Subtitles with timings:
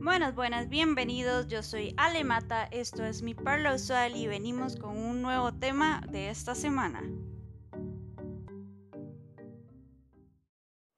[0.00, 1.48] Buenas, buenas, bienvenidos.
[1.48, 6.00] Yo soy Ale Mata, esto es mi Parla Usual y venimos con un nuevo tema
[6.08, 7.02] de esta semana.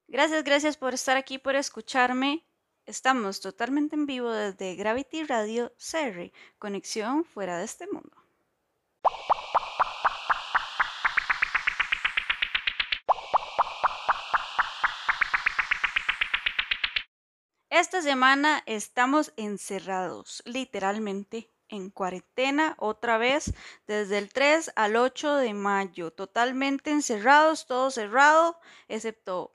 [0.07, 2.47] Gracias, gracias por estar aquí, por escucharme.
[2.85, 8.13] Estamos totalmente en vivo desde Gravity Radio Serri, conexión fuera de este mundo.
[17.71, 23.55] Esta semana estamos encerrados, literalmente en cuarentena otra vez
[23.87, 29.55] desde el 3 al 8 de mayo, totalmente encerrados, todo cerrado, excepto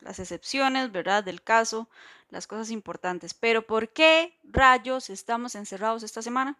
[0.00, 1.22] las excepciones, ¿verdad?
[1.22, 1.90] Del caso,
[2.30, 3.34] las cosas importantes.
[3.34, 6.56] Pero ¿por qué rayos estamos encerrados esta semana?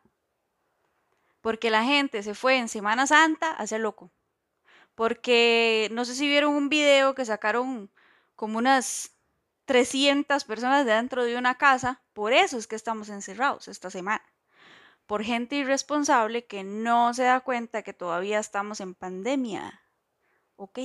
[1.40, 4.10] Porque la gente se fue en Semana Santa a hacer loco.
[4.94, 7.90] Porque no sé si vieron un video que sacaron
[8.36, 9.17] como unas
[9.68, 12.02] 300 personas dentro de una casa.
[12.14, 14.24] Por eso es que estamos encerrados esta semana.
[15.06, 19.82] Por gente irresponsable que no se da cuenta que todavía estamos en pandemia.
[20.56, 20.78] ¿Ok?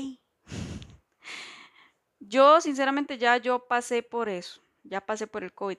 [2.20, 5.78] Yo, sinceramente, ya yo pasé por eso, ya pasé por el COVID.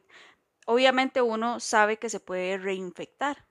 [0.65, 3.47] Obviamente uno sabe que se puede reinfectar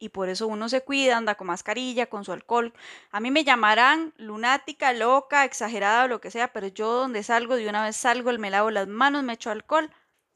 [0.00, 2.72] y por eso uno se cuida, anda con mascarilla, con su alcohol.
[3.12, 7.54] A mí me llamarán lunática, loca, exagerada o lo que sea, pero yo donde salgo,
[7.54, 9.90] de una vez salgo, me lavo las manos, me echo alcohol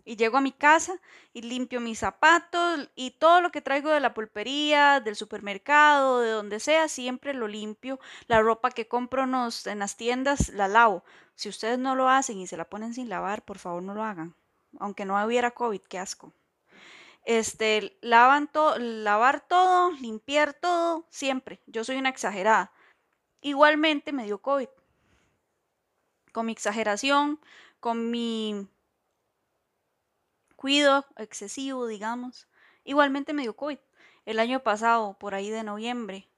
[0.05, 1.01] y llego a mi casa
[1.33, 6.31] y limpio mis zapatos y todo lo que traigo de la pulpería, del supermercado, de
[6.31, 7.99] donde sea, siempre lo limpio.
[8.27, 11.05] La ropa que compro en las tiendas la lavo.
[11.35, 14.05] Si ustedes no lo hacen y se la ponen sin lavar, por favor no lo
[14.05, 14.37] hagan.
[14.79, 16.33] Aunque no hubiera COVID, qué asco.
[17.25, 21.61] Este, lavan todo, lavar todo, limpiar todo, siempre.
[21.67, 22.73] Yo soy una exagerada.
[23.41, 24.69] Igualmente me dio COVID.
[26.33, 27.41] Con mi exageración,
[27.81, 28.69] con mi
[30.57, 32.49] cuido excesivo, digamos.
[32.85, 33.79] Igualmente me dio COVID
[34.27, 36.29] el año pasado, por ahí de noviembre.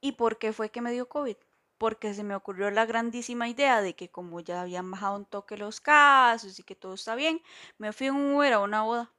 [0.00, 1.36] ¿Y por qué fue que me dio COVID?
[1.78, 5.56] Porque se me ocurrió la grandísima idea de que como ya habían bajado un toque
[5.56, 7.40] los casos y que todo está bien,
[7.78, 9.12] me fui en un Uber a una boda.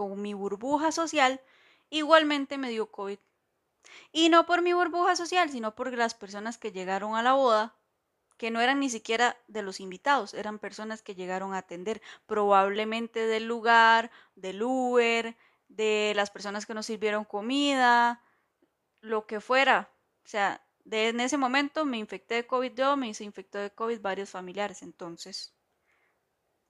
[0.00, 1.42] Con mi burbuja social,
[1.90, 3.18] igualmente me dio COVID.
[4.12, 7.76] Y no por mi burbuja social, sino por las personas que llegaron a la boda
[8.38, 13.26] que no eran ni siquiera de los invitados, eran personas que llegaron a atender, probablemente
[13.26, 15.36] del lugar, del Uber,
[15.68, 18.22] de las personas que nos sirvieron comida,
[19.02, 19.90] lo que fuera.
[20.24, 23.70] O sea, de, en ese momento me infecté de COVID yo, me se infectó de
[23.70, 25.54] COVID varios familiares, entonces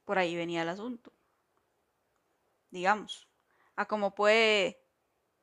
[0.04, 1.12] por ahí venía el asunto.
[2.70, 3.28] Digamos,
[3.76, 4.80] a cómo puede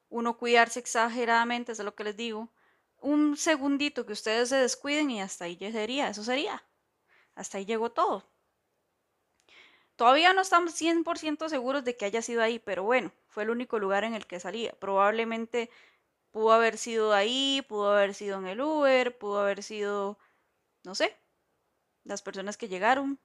[0.10, 2.52] uno cuidarse exageradamente, eso es lo que les digo,
[3.00, 6.64] un segundito que ustedes se descuiden y hasta ahí sería, eso sería.
[7.36, 8.24] Hasta ahí llegó todo.
[9.96, 13.80] Todavía no estamos 100% seguros de que haya sido ahí, pero bueno, fue el único
[13.80, 14.72] lugar en el que salía.
[14.74, 15.70] Probablemente
[16.32, 20.20] pudo haber sido ahí, pudo haber sido en el Uber, pudo haber sido,
[20.84, 21.18] no sé,
[22.04, 23.20] las personas que llegaron.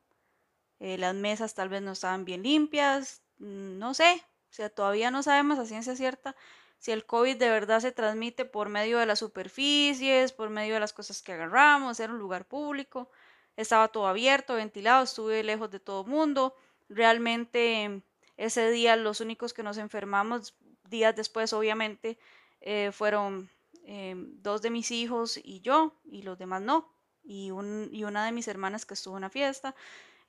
[0.81, 5.23] Eh, las mesas tal vez no estaban bien limpias, no sé, o sea, todavía no
[5.23, 6.37] sabemos a ciencia cierta
[6.83, 10.81] si el COVID de verdad se transmite por medio de las superficies, por medio de
[10.81, 13.09] las cosas que agarramos, era un lugar público,
[13.57, 16.57] estaba todo abierto, ventilado, estuve lejos de todo el mundo.
[16.89, 18.03] Realmente
[18.37, 20.57] ese día los únicos que nos enfermamos,
[20.91, 22.19] días después obviamente,
[22.61, 23.49] eh, fueron
[23.85, 26.93] em, dos de mis hijos y yo, y los demás no,
[27.23, 29.77] y, una de mis hermanas que estuvo en la fiesta,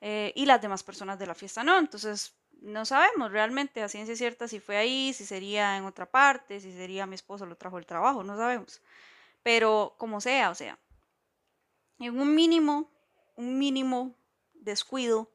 [0.00, 1.80] eh, y las demás personas de la fiesta no.
[1.80, 2.32] Entonces,
[2.64, 6.72] no sabemos realmente a ciencia cierta si fue ahí, si sería en otra parte, si
[6.72, 8.80] sería mi esposo lo trajo el trabajo, no sabemos.
[9.42, 10.78] Pero como sea, o sea,
[11.98, 12.90] en un mínimo,
[13.36, 14.14] un mínimo
[14.54, 15.30] descuido,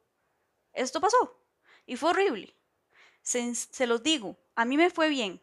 [0.74, 1.40] esto pasó
[1.86, 2.56] y fue horrible.
[3.22, 5.40] Se, se los digo, a mí me fue bien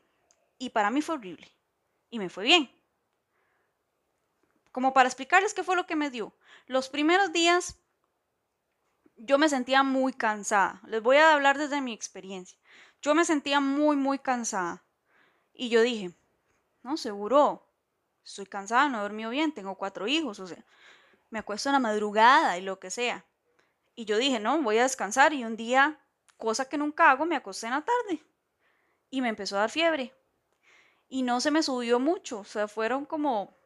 [0.58, 1.48] y para mí fue horrible
[2.10, 2.68] y me fue bien.
[4.72, 6.34] Como para explicarles qué fue lo que me dio.
[6.66, 7.78] Los primeros días
[9.16, 10.80] yo me sentía muy cansada.
[10.86, 12.58] Les voy a hablar desde mi experiencia.
[13.02, 14.84] Yo me sentía muy, muy cansada.
[15.52, 16.14] Y yo dije,
[16.82, 17.66] no, seguro,
[18.24, 20.64] estoy cansada, no he dormido bien, tengo cuatro hijos, o sea,
[21.30, 23.24] me acuesto en la madrugada y lo que sea.
[23.94, 25.32] Y yo dije, no, voy a descansar.
[25.32, 25.98] Y un día,
[26.36, 28.22] cosa que nunca hago, me acosté en la tarde.
[29.08, 30.14] Y me empezó a dar fiebre.
[31.08, 33.56] Y no se me subió mucho, o sea, fueron como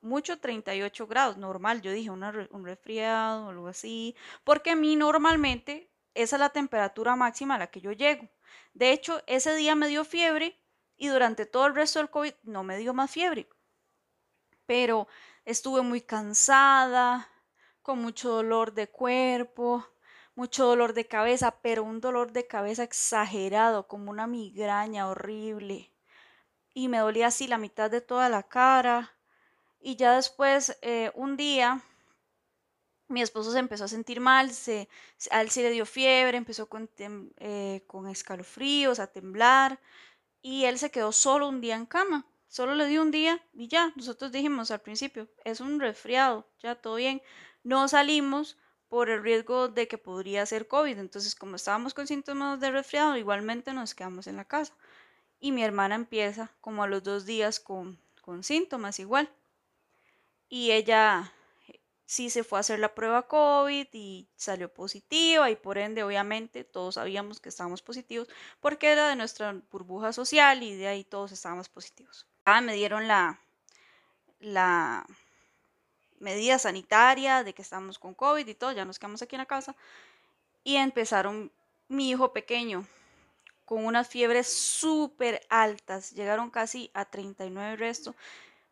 [0.00, 1.82] mucho 38 grados, normal.
[1.82, 7.16] Yo dije un resfriado o algo así, porque a mí normalmente esa es la temperatura
[7.16, 8.28] máxima a la que yo llego.
[8.74, 10.58] De hecho, ese día me dio fiebre
[10.96, 13.48] y durante todo el resto del COVID no me dio más fiebre.
[14.66, 15.08] Pero
[15.44, 17.28] estuve muy cansada,
[17.82, 19.86] con mucho dolor de cuerpo,
[20.34, 25.92] mucho dolor de cabeza, pero un dolor de cabeza exagerado, como una migraña horrible.
[26.74, 29.15] Y me dolía así la mitad de toda la cara.
[29.86, 31.80] Y ya después, eh, un día,
[33.06, 34.88] mi esposo se empezó a sentir mal, se,
[35.30, 39.78] a él sí le dio fiebre, empezó con, eh, con escalofríos, a temblar,
[40.42, 42.26] y él se quedó solo un día en cama.
[42.48, 46.74] Solo le dio un día y ya, nosotros dijimos al principio, es un resfriado, ya
[46.74, 47.22] todo bien.
[47.62, 48.58] No salimos
[48.88, 50.98] por el riesgo de que podría ser COVID.
[50.98, 54.74] Entonces, como estábamos con síntomas de resfriado, igualmente nos quedamos en la casa.
[55.38, 59.30] Y mi hermana empieza como a los dos días con, con síntomas igual.
[60.48, 61.32] Y ella
[61.68, 66.02] eh, sí se fue a hacer la prueba COVID y salió positiva y por ende
[66.02, 68.28] obviamente todos sabíamos que estábamos positivos
[68.60, 72.26] porque era de nuestra burbuja social y de ahí todos estábamos positivos.
[72.44, 73.40] Ah, me dieron la,
[74.38, 75.06] la
[76.18, 79.46] medida sanitaria de que estamos con COVID y todo, ya nos quedamos aquí en la
[79.46, 79.76] casa.
[80.64, 81.52] Y empezaron
[81.88, 82.86] mi hijo pequeño
[83.64, 88.14] con unas fiebres súper altas, llegaron casi a 39 resto,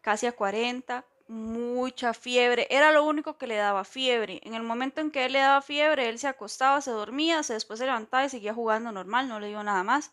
[0.00, 4.41] casi a 40, mucha fiebre, era lo único que le daba fiebre.
[4.44, 7.55] En el momento en que él le daba fiebre, él se acostaba, se dormía, se
[7.55, 10.12] después se levantaba y seguía jugando normal, no le dio nada más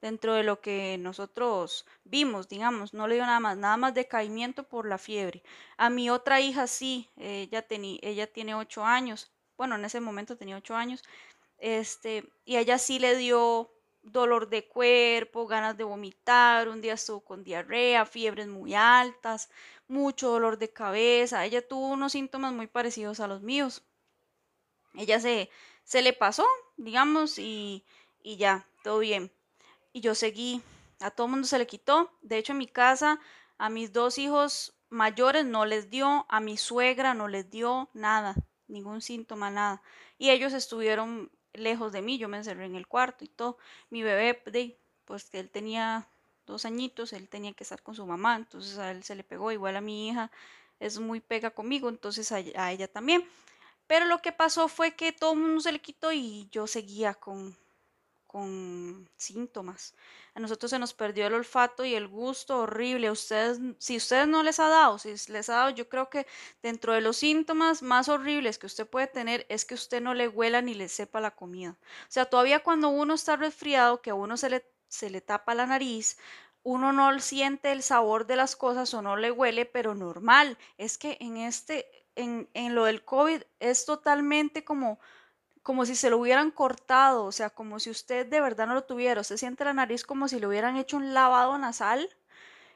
[0.00, 4.64] dentro de lo que nosotros vimos, digamos, no le dio nada más, nada más decaimiento
[4.64, 5.42] por la fiebre.
[5.78, 10.36] A mi otra hija sí, ella, tenía, ella tiene ocho años, bueno, en ese momento
[10.36, 11.02] tenía ocho años,
[11.58, 13.70] este, y ella sí le dio
[14.02, 19.50] dolor de cuerpo, ganas de vomitar, un día estuvo con diarrea, fiebres muy altas,
[19.88, 23.82] mucho dolor de cabeza, ella tuvo unos síntomas muy parecidos a los míos.
[24.94, 25.50] Ella se,
[25.84, 26.46] se le pasó,
[26.76, 27.84] digamos, y,
[28.22, 29.32] y ya, todo bien
[29.92, 30.62] y yo seguí.
[31.00, 32.10] A todo mundo se le quitó.
[32.22, 33.20] De hecho, en mi casa,
[33.58, 38.34] a mis dos hijos mayores no les dio, a mi suegra no les dio nada,
[38.68, 39.82] ningún síntoma, nada.
[40.18, 43.58] Y ellos estuvieron lejos de mí, yo me encerré en el cuarto y todo.
[43.90, 44.34] Mi bebé,
[45.04, 46.08] pues que él tenía
[46.46, 49.52] dos añitos, él tenía que estar con su mamá, entonces a él se le pegó,
[49.52, 50.30] igual a mi hija
[50.80, 53.24] es muy pega conmigo, entonces a, a ella también.
[53.86, 57.14] Pero lo que pasó fue que todo el mundo se le quitó y yo seguía
[57.14, 57.56] con,
[58.32, 59.94] con síntomas.
[60.34, 63.10] A nosotros se nos perdió el olfato y el gusto horrible.
[63.10, 66.26] ustedes, si ustedes no les ha dado, si les ha dado, yo creo que
[66.62, 70.28] dentro de los síntomas más horribles que usted puede tener es que usted no le
[70.28, 71.76] huela ni le sepa la comida.
[72.08, 75.54] O sea, todavía cuando uno está resfriado, que a uno se le, se le tapa
[75.54, 76.16] la nariz,
[76.62, 80.56] uno no siente el sabor de las cosas o no le huele, pero normal.
[80.78, 84.98] Es que en este, en, en lo del COVID es totalmente como
[85.62, 88.84] como si se lo hubieran cortado, o sea, como si usted de verdad no lo
[88.84, 89.20] tuviera.
[89.20, 92.08] Usted siente la nariz como si le hubieran hecho un lavado nasal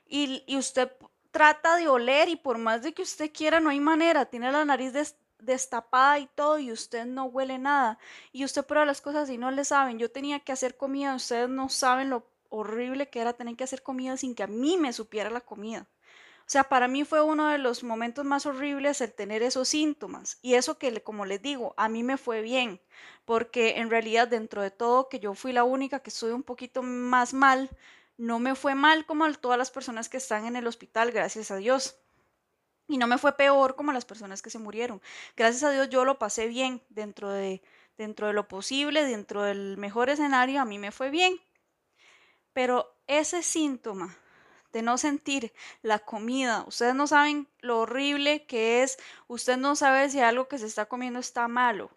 [0.09, 0.93] y, usted
[1.31, 4.27] trata de oler y por más de que usted quiera, no hay manera.
[4.27, 4.93] Tiene la nariz
[5.39, 7.99] destapada y todo y usted no huele nada.
[8.33, 9.99] Y usted prueba las cosas y no le saben.
[9.99, 13.83] Yo tenía que hacer comida, ustedes no saben lo horrible que era tener que hacer
[13.83, 15.87] comida sin que a mí me supiera la comida.
[16.47, 20.39] O sea, para mí fue uno de los momentos más horribles el tener esos síntomas.
[20.43, 22.81] Y eso que, como les digo, a mí me fue bien,
[23.25, 26.85] porque en realidad dentro de todo, que yo fui la única que estuve un poquito
[26.85, 27.69] más mal,
[28.17, 31.51] no me fue mal como a todas las personas que están en el hospital, gracias
[31.51, 31.99] a Dios.
[32.87, 35.03] Y no me fue peor como las personas que se murieron.
[35.37, 37.61] Gracias a Dios yo lo pasé bien dentro de,
[37.99, 41.41] dentro de lo posible, dentro del mejor escenario, a mí me fue bien.
[42.53, 44.17] Pero ese síntoma
[44.77, 46.65] de no sentir la comida.
[46.69, 48.99] Ustedes no saben lo horrible que es.
[49.27, 51.91] Usted no sabe si algo que se está comiendo está malo.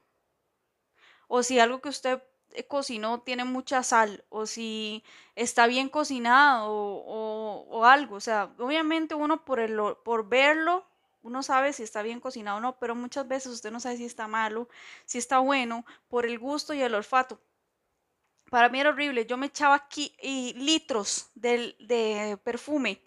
[1.27, 4.23] O si algo que usted eh, cocinó tiene mucha sal.
[4.29, 5.03] O si
[5.35, 8.15] está bien cocinado o, algo.
[8.15, 10.85] O sea, obviamente uno por, el, por verlo
[11.21, 14.05] uno sabe si está bien cocinado o no, pero muchas veces usted no sabe si
[14.05, 14.69] está malo,
[15.03, 17.41] si está bueno, por el gusto y el olfato.
[18.49, 19.25] Para mí era horrible.
[19.25, 23.01] Yo me echaba aquí y litros de, de perfume.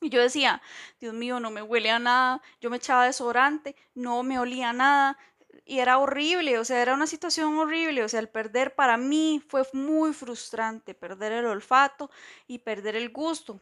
[0.00, 0.62] Y yo decía,
[1.00, 2.42] Dios mío, no me huele a nada.
[2.60, 5.18] Yo me echaba desodorante, no me olía a nada.
[5.64, 8.04] Y era horrible, o sea, era una situación horrible.
[8.04, 12.10] O sea, el perder para mí fue muy frustrante, perder el olfato
[12.46, 13.60] y perder el gusto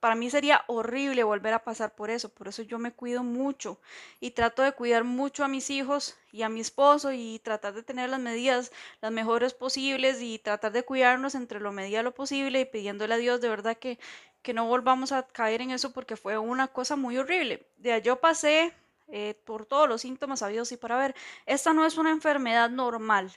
[0.00, 3.80] para mí sería horrible volver a pasar por eso, por eso yo me cuido mucho
[4.20, 7.82] y trato de cuidar mucho a mis hijos y a mi esposo y tratar de
[7.82, 12.60] tener las medidas las mejores posibles y tratar de cuidarnos entre lo medida lo posible
[12.60, 13.98] y pidiéndole a Dios de verdad que,
[14.42, 17.66] que no volvamos a caer en eso porque fue una cosa muy horrible.
[17.76, 18.72] De yo pasé
[19.08, 21.14] eh, por todos los síntomas habidos y para ver,
[21.46, 23.32] esta no es una enfermedad normal,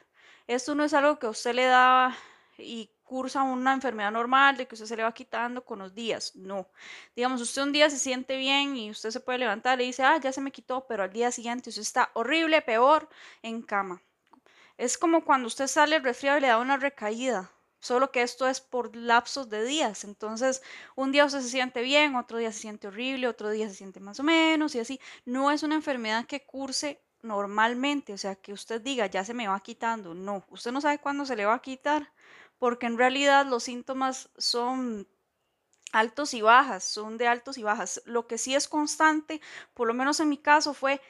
[0.48, 2.18] esto no es algo que usted le da
[2.58, 6.36] y cursa una enfermedad normal, de que usted se le va quitando con los días.
[6.36, 6.68] No.
[7.16, 10.20] Digamos, usted un día se siente bien y usted se puede levantar y dice, ah,
[10.22, 13.10] ya se me quitó, pero al día siguiente usted está horrible, peor,
[13.42, 14.04] en cama.
[14.78, 18.62] Es como cuando usted sale resfriado y le da una recaída, solo que esto es
[18.62, 20.04] por lapsos de días.
[20.04, 20.62] Entonces,
[20.96, 24.00] un día usted se siente bien, otro día se siente horrible, otro día se siente
[24.00, 25.01] más o menos y así.
[25.25, 29.48] No es una enfermedad que curse normalmente, o sea, que usted diga, ya se me
[29.48, 30.13] va quitando.
[30.13, 32.12] No, usted no sabe cuándo se le va a quitar,
[32.60, 35.08] porque en realidad los síntomas son
[35.92, 38.01] altos y bajas, son de altos y bajas.
[38.06, 39.42] Lo que sí es constante,
[39.74, 41.01] por lo menos en mi caso, fue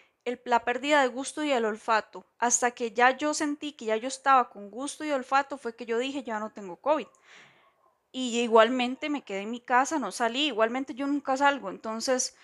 [0.46, 2.26] la pérdida de gusto y el olfato.
[2.38, 5.86] Hasta que ya yo sentí que ya yo estaba con gusto y olfato, fue que
[5.86, 7.08] yo dije, ya no tengo COVID.
[8.12, 12.36] Y igualmente me quedé en mi casa, no salí, igualmente yo nunca salgo, entonces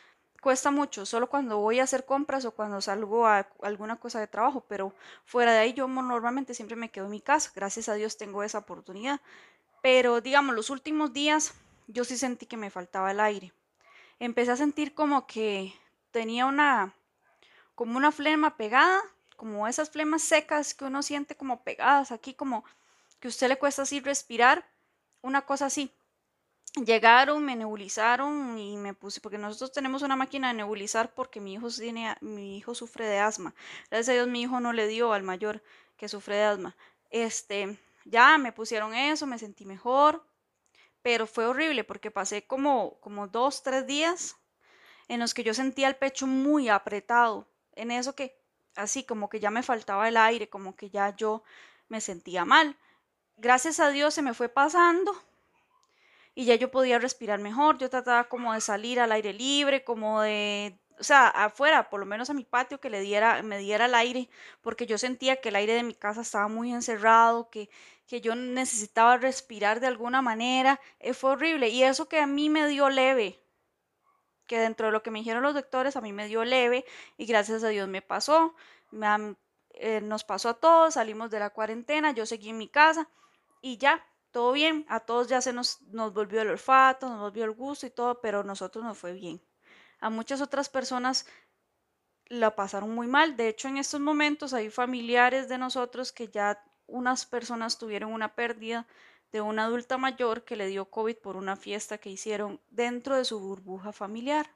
[0.45, 4.27] cuesta mucho, solo cuando voy a hacer compras o cuando salgo a alguna cosa de
[4.27, 4.93] trabajo, pero
[5.25, 8.43] fuera de ahí yo normalmente siempre me quedo en mi casa, gracias a Dios tengo
[8.43, 9.21] esa oportunidad.
[9.81, 11.55] Pero digamos, los últimos días
[11.87, 13.53] yo sí sentí que me faltaba el aire.
[14.19, 15.73] Empecé a sentir como que
[16.11, 16.93] tenía una
[17.73, 19.01] como una flema pegada,
[19.37, 22.63] como esas flemas secas que uno siente como pegadas aquí, como
[23.19, 24.63] que a usted le cuesta así respirar,
[25.23, 25.91] una cosa así.
[26.83, 31.53] Llegaron, me nebulizaron y me puse, porque nosotros tenemos una máquina de nebulizar porque mi
[31.53, 33.55] hijo, tiene, mi hijo sufre de asma.
[33.89, 35.63] Gracias a Dios mi hijo no le dio al mayor
[35.95, 36.75] que sufre de asma.
[37.11, 40.25] Este, ya me pusieron eso, me sentí mejor,
[41.01, 44.35] pero fue horrible porque pasé como, como dos, tres días
[45.07, 48.37] en los que yo sentía el pecho muy apretado en eso que
[48.75, 51.41] así como que ya me faltaba el aire, como que ya yo
[51.87, 52.77] me sentía mal.
[53.37, 55.15] Gracias a Dios se me fue pasando
[56.35, 57.77] y ya yo podía respirar mejor.
[57.77, 62.05] Yo trataba como de salir al aire libre, como de, o sea, afuera, por lo
[62.05, 64.29] menos a mi patio, que le diera, me diera el aire,
[64.61, 67.69] porque yo sentía que el aire de mi casa estaba muy encerrado, que,
[68.07, 70.79] que yo necesitaba respirar de alguna manera.
[70.99, 71.69] Eh, fue horrible.
[71.69, 73.39] Y eso que a mí me dio leve,
[74.45, 76.85] que dentro de lo que me dijeron los doctores a mí me dio leve
[77.17, 78.55] y gracias a Dios me pasó.
[79.77, 83.09] Eh, nos pasó a todos, salimos de la cuarentena, yo seguí en mi casa
[83.61, 84.85] y ya, todo bien.
[84.89, 88.19] A todos ya se nos, nos volvió el olfato, nos volvió el gusto y todo,
[88.19, 89.41] pero a nosotros nos fue bien.
[90.01, 91.25] A muchas otras personas
[92.25, 93.37] la pasaron muy mal.
[93.37, 98.35] De hecho, en estos momentos hay familiares de nosotros que ya unas personas tuvieron una
[98.35, 98.87] pérdida
[99.31, 103.23] de una adulta mayor que le dio COVID por una fiesta que hicieron dentro de
[103.23, 104.53] su burbuja familiar.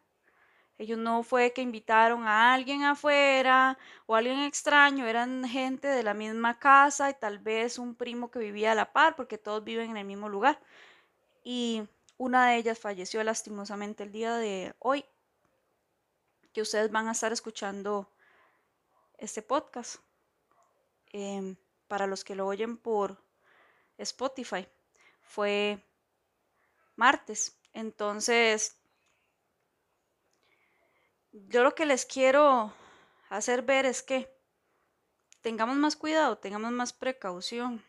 [0.79, 6.01] Ellos no fue que invitaron a alguien afuera o a alguien extraño, eran gente de
[6.01, 9.63] la misma casa y tal vez un primo que vivía a la par, porque todos
[9.63, 10.59] viven en el mismo lugar.
[11.43, 11.83] Y
[12.17, 15.05] una de ellas falleció lastimosamente el día de hoy,
[16.53, 18.09] que ustedes van a estar escuchando
[19.19, 19.97] este podcast.
[21.11, 21.55] Em,
[21.89, 23.21] para los que lo oyen por
[23.97, 24.65] Spotify.
[25.21, 25.83] Fue
[26.95, 27.57] martes.
[27.73, 28.78] Entonces,
[31.47, 32.73] yo lo que les quiero
[33.29, 34.29] hacer ver es que
[35.41, 37.83] tengamos más cuidado, tengamos más precaución,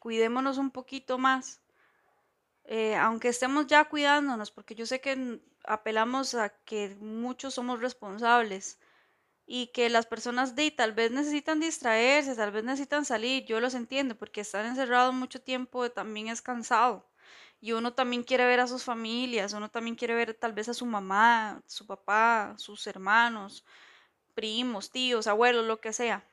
[0.00, 1.60] cuidémonos un poquito más.
[2.64, 8.78] Eh, aunque estemos ya cuidándonos, porque yo sé que apelamos a que muchos somos responsables,
[9.46, 13.74] y que las personas de tal vez necesitan distraerse, tal vez necesitan salir, yo los
[13.74, 17.06] entiendo, porque estar encerrado mucho tiempo también es cansado.
[17.64, 20.74] Y uno también quiere ver a sus familias, uno también quiere ver tal vez a
[20.74, 23.64] su mamá, su papá, sus hermanos,
[24.34, 26.28] primos, tíos, abuelos, lo que sea.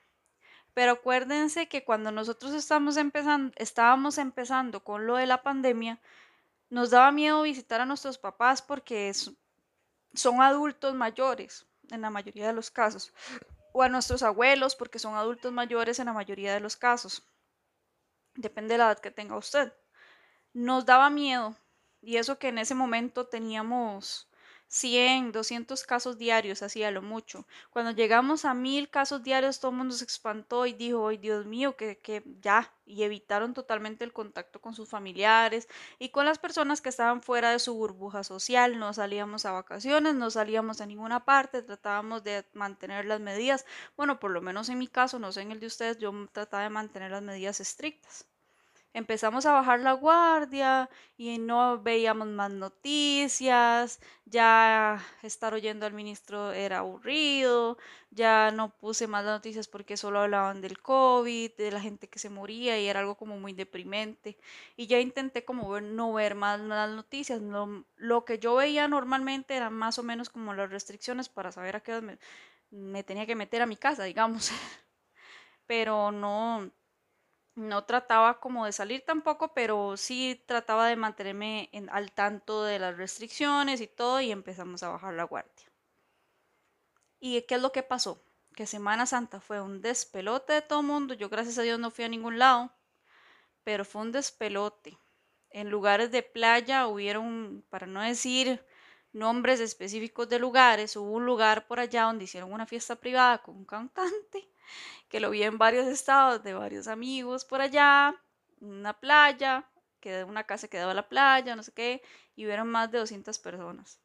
[0.74, 6.02] Pero acuérdense que cuando nosotros estamos empezando, estábamos empezando con lo de la pandemia,
[6.68, 9.10] nos daba miedo visitar a nuestros papás porque
[10.12, 13.14] son adultos mayores, en la mayoría de los casos,
[13.72, 17.26] o a nuestros abuelos porque son adultos mayores en la mayoría de los casos.
[18.34, 19.72] Depende de la edad que tenga usted.
[20.54, 21.56] Nos daba miedo
[22.00, 24.28] y eso que en ese momento teníamos
[24.68, 27.46] 100, 200 casos diarios, hacía lo mucho.
[27.70, 31.44] Cuando llegamos a mil casos diarios, todo el mundo se espantó y dijo, ay Dios
[31.46, 35.68] mío, que, que ya, y evitaron totalmente el contacto con sus familiares
[35.98, 38.78] y con las personas que estaban fuera de su burbuja social.
[38.78, 43.66] No salíamos a vacaciones, no salíamos a ninguna parte, tratábamos de mantener las medidas.
[43.96, 46.62] Bueno, por lo menos en mi caso, no sé en el de ustedes, yo trataba
[46.64, 48.26] de mantener las medidas estrictas
[48.94, 56.52] empezamos a bajar la guardia y no veíamos más noticias, ya estar oyendo al ministro
[56.52, 57.78] era aburrido,
[58.10, 62.30] ya no puse más noticias porque solo hablaban del COVID, de la gente que se
[62.30, 64.36] moría y era algo como muy deprimente.
[64.76, 67.40] Y ya intenté como no ver más las noticias,
[67.96, 71.80] lo que yo veía normalmente eran más o menos como las restricciones para saber a
[71.80, 72.18] qué me,
[72.70, 74.52] me tenía que meter a mi casa, digamos.
[75.66, 76.70] Pero no,
[77.54, 82.96] no trataba como de salir tampoco, pero sí trataba de mantenerme al tanto de las
[82.96, 85.66] restricciones y todo y empezamos a bajar la guardia.
[87.20, 88.22] ¿Y qué es lo que pasó?
[88.54, 91.14] que Semana Santa fue un despelote de todo mundo.
[91.14, 92.72] Yo gracias a Dios no fui a ningún lado,
[93.64, 94.98] pero fue un despelote.
[95.50, 98.64] En lugares de playa hubieron, para no decir
[99.12, 103.56] nombres específicos de lugares, hubo un lugar por allá donde hicieron una fiesta privada con
[103.56, 104.48] un cantante,
[105.08, 108.14] que lo vi en varios estados de varios amigos por allá,
[108.60, 109.68] una playa,
[110.00, 112.02] que una casa que daba a la playa, no sé qué,
[112.34, 114.00] y hubieron más de 200 personas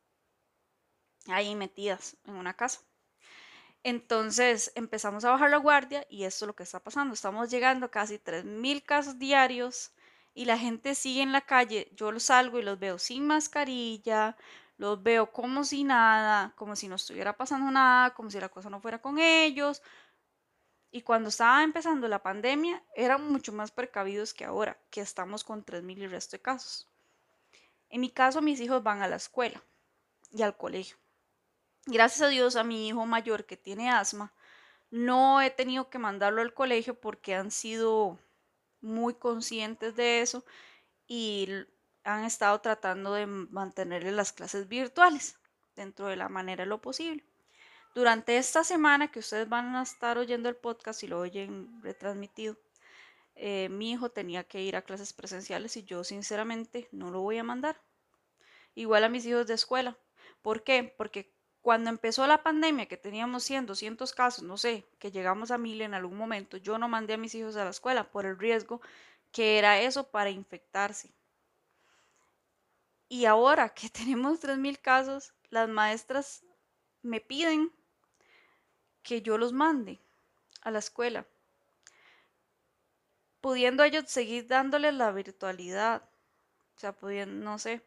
[1.28, 2.82] ahí metidas en una casa.
[3.84, 7.14] Entonces empezamos a bajar la guardia y esto es lo que está pasando.
[7.14, 9.92] Estamos llegando a casi 3.000 casos diarios
[10.34, 11.90] y la gente sigue en la calle.
[11.96, 14.36] Yo los salgo y los veo sin mascarilla,
[14.78, 18.70] los veo como si nada, como si no estuviera pasando nada, como si la cosa
[18.70, 19.82] no fuera con ellos.
[20.92, 25.66] Y cuando estaba empezando la pandemia, eran mucho más precavidos que ahora, que estamos con
[25.66, 26.88] 3.000 y resto de casos.
[27.90, 29.62] En mi caso, mis hijos van a la escuela
[30.32, 30.98] y al colegio
[31.88, 34.34] gracias a Dios a mi hijo mayor que tiene asma,
[34.92, 38.20] no he tenido que mandarlo al colegio porque han sido
[38.82, 40.46] muy conscientes de eso
[41.08, 41.50] y
[42.08, 45.38] han estado tratando de mantenerle las clases virtuales
[45.76, 47.26] dentro de la manera de lo posible.
[47.94, 52.56] Durante esta semana que ustedes van a estar oyendo el podcast y lo oyen retransmitido,
[53.36, 57.40] eh, mi hijo tenía que ir a clases presenciales y yo sinceramente no lo voy
[57.40, 57.76] a mandar.
[58.74, 59.98] Igual a mis hijos de escuela.
[60.42, 60.96] ¿Por qué?
[60.98, 65.58] Porque cuando empezó la pandemia, que teníamos 100, 200 casos, no sé, que llegamos a
[65.58, 68.40] mil en algún momento, yo no mandé a mis hijos a la escuela por el
[68.40, 68.80] riesgo
[69.34, 71.12] que era eso para infectarse.
[73.10, 76.44] Y ahora que tenemos 3.000 casos, las maestras
[77.02, 77.72] me piden
[79.04, 80.00] que yo los mande
[80.62, 81.26] a la escuela,
[83.40, 86.04] pudiendo ellos seguir dándoles la virtualidad.
[86.76, 87.82] O sea, pudiendo, no sé,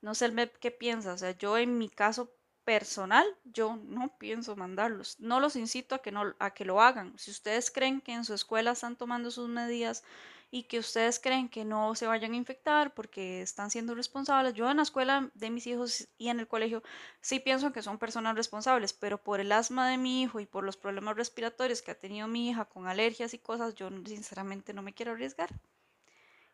[0.00, 1.12] no sé el qué piensa.
[1.12, 2.32] O sea, yo en mi caso
[2.64, 5.18] personal, yo no pienso mandarlos.
[5.20, 7.18] No los incito a que, no, a que lo hagan.
[7.18, 10.04] Si ustedes creen que en su escuela están tomando sus medidas
[10.50, 14.70] y que ustedes creen que no se vayan a infectar porque están siendo responsables, yo
[14.70, 16.82] en la escuela de mis hijos y en el colegio
[17.20, 20.64] sí pienso que son personas responsables, pero por el asma de mi hijo y por
[20.64, 24.82] los problemas respiratorios que ha tenido mi hija con alergias y cosas, yo sinceramente no
[24.82, 25.50] me quiero arriesgar.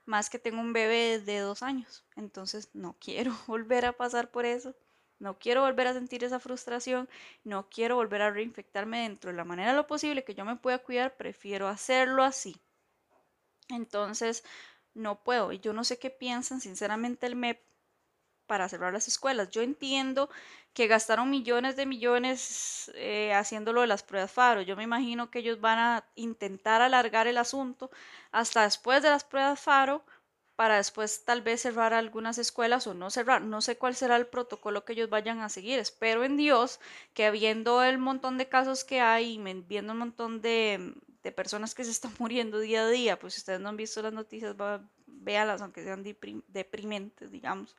[0.06, 4.44] Más que tengo un bebé de dos años, entonces no quiero volver a pasar por
[4.44, 4.74] eso.
[5.20, 7.06] No quiero volver a sentir esa frustración,
[7.44, 10.78] no quiero volver a reinfectarme dentro de la manera lo posible que yo me pueda
[10.78, 12.56] cuidar, prefiero hacerlo así.
[13.70, 14.44] Entonces,
[14.94, 15.52] no puedo.
[15.52, 17.60] Y yo no sé qué piensan, sinceramente, el MEP
[18.46, 19.50] para cerrar las escuelas.
[19.50, 20.28] Yo entiendo
[20.74, 24.62] que gastaron millones de millones eh, haciéndolo de las pruebas FARO.
[24.62, 27.90] Yo me imagino que ellos van a intentar alargar el asunto
[28.32, 30.04] hasta después de las pruebas FARO
[30.56, 33.40] para después tal vez cerrar algunas escuelas o no cerrar.
[33.42, 35.78] No sé cuál será el protocolo que ellos vayan a seguir.
[35.78, 36.80] Espero en Dios
[37.14, 40.94] que viendo el montón de casos que hay y viendo un montón de,
[41.34, 44.12] personas que se están muriendo día a día, pues si ustedes no han visto las
[44.12, 44.56] noticias,
[45.06, 46.02] véanlas, aunque sean
[46.48, 47.76] deprimentes, digamos,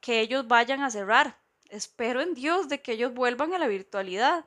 [0.00, 1.38] que ellos vayan a cerrar.
[1.70, 4.44] Espero en Dios de que ellos vuelvan a la virtualidad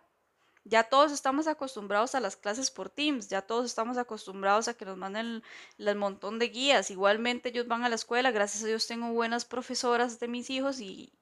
[0.67, 4.83] ya todos estamos acostumbrados a las clases por Teams, ya todos estamos acostumbrados a que
[4.83, 5.41] nos manden
[5.77, 6.91] el, montón de guías.
[6.91, 10.81] Igualmente ellos van a la escuela, gracias a Dios tengo buenas profesoras de mis hijos
[10.81, 11.13] y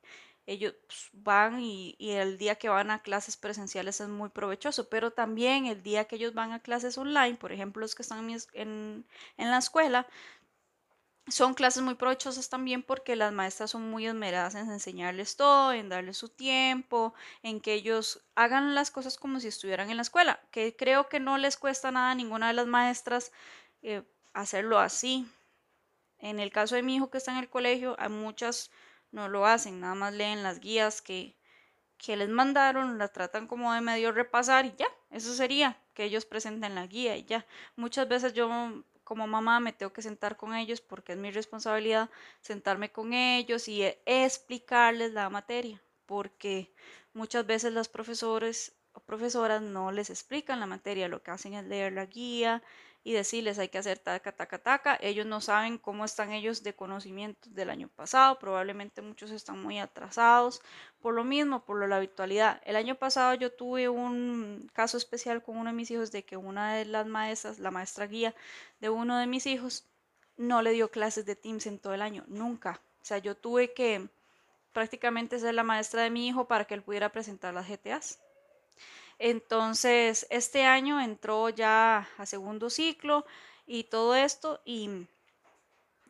[0.45, 5.12] ellos pues, van y, el día que van a clases presenciales es muy provechoso, pero
[5.12, 9.05] también el día que ellos van a clases online, por ejemplo los que están en,
[9.38, 10.08] en la escuela,
[11.27, 15.89] son clases muy provechosas también porque las maestras son muy esmeradas en enseñarles todo, en
[15.89, 20.39] darles su tiempo, en que ellos hagan las cosas como si estuvieran en la escuela,
[20.51, 23.31] que creo que no les cuesta nada a ninguna de las maestras
[23.81, 24.03] eh,
[24.34, 25.27] hacerlo así.
[26.19, 28.71] En el caso de mi hijo que está en el colegio, a muchas
[29.12, 31.36] no lo hacen, nada más leen las guías que,
[31.98, 36.26] que les mandaron, la tratan como de medio repasar y ya, eso sería, que ellos
[36.26, 37.46] presenten la guía y ya.
[37.76, 38.50] Muchas veces yo
[39.04, 42.10] como mamá me tengo que sentar con ellos porque es mi responsabilidad
[42.41, 46.74] sentarme con ellos y e, explicarles la materia, porque
[47.13, 51.65] muchas veces los profesores o profesoras no les explican la materia, lo que hacen es
[51.65, 52.63] leer la guía,
[53.06, 54.98] y decirles hay que hacer taca, taca, taca.
[55.00, 59.78] Ellos no saben cómo están ellos de conocimientos del año pasado, probablemente muchos están muy
[59.78, 60.60] atrasados
[61.00, 62.60] por lo mismo, por la habitualidad.
[62.65, 66.36] El año pasado yo tuve un caso especial con uno de mis hijos de que
[66.36, 68.34] una de las maestras, la maestra guía
[68.80, 69.86] de uno de mis hijos,
[70.36, 72.82] no le dio clases de Teams en todo el año, nunca.
[73.04, 74.10] O sea, yo tuve que
[74.74, 78.20] prácticamente ser la maestra de mi hijo para que él pudiera presentar las GTAs.
[79.19, 83.25] Entonces, este año entró ya a segundo ciclo
[83.65, 85.08] y todo esto y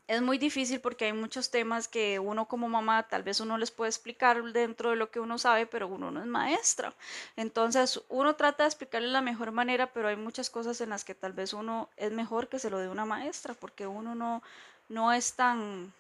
[0.08, 3.72] es muy difícil porque hay muchos temas que uno como mamá tal vez uno les
[3.72, 6.94] puede explicar dentro de lo que uno sabe, pero uno no es maestra.
[7.36, 11.16] Entonces uno trata de explicarle la mejor manera, pero hay muchas cosas en las que
[11.16, 14.44] tal vez uno es mejor que se lo dé una maestra, porque uno no,
[14.90, 15.92] no es tan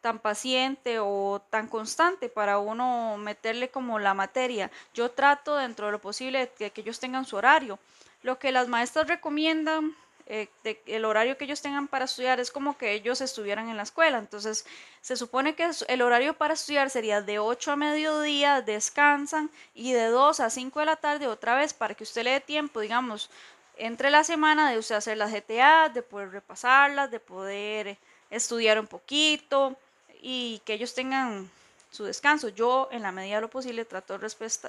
[0.00, 4.70] tan paciente o tan constante para uno meterle como la materia.
[4.94, 7.78] Yo trato dentro de lo posible de que ellos tengan su horario.
[8.22, 9.94] Lo que las maestras recomiendan
[10.30, 10.48] eh,
[10.84, 14.18] el horario que ellos tengan para estudiar es como que ellos estuvieran en la escuela.
[14.18, 14.66] Entonces,
[15.00, 20.08] se supone que el horario para estudiar sería de 8 a mediodía, descansan y de
[20.08, 23.30] 2 a 5 de la tarde otra vez para que usted le dé tiempo, digamos,
[23.78, 27.96] entre la semana de usted hacer las GTA, de poder repasarlas, de poder
[28.28, 29.78] estudiar un poquito
[30.20, 31.50] y que ellos tengan
[31.90, 32.48] su descanso.
[32.48, 34.28] Yo, en la medida de lo posible, trato de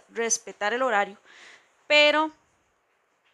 [0.10, 1.18] respetar el horario,
[1.88, 2.32] pero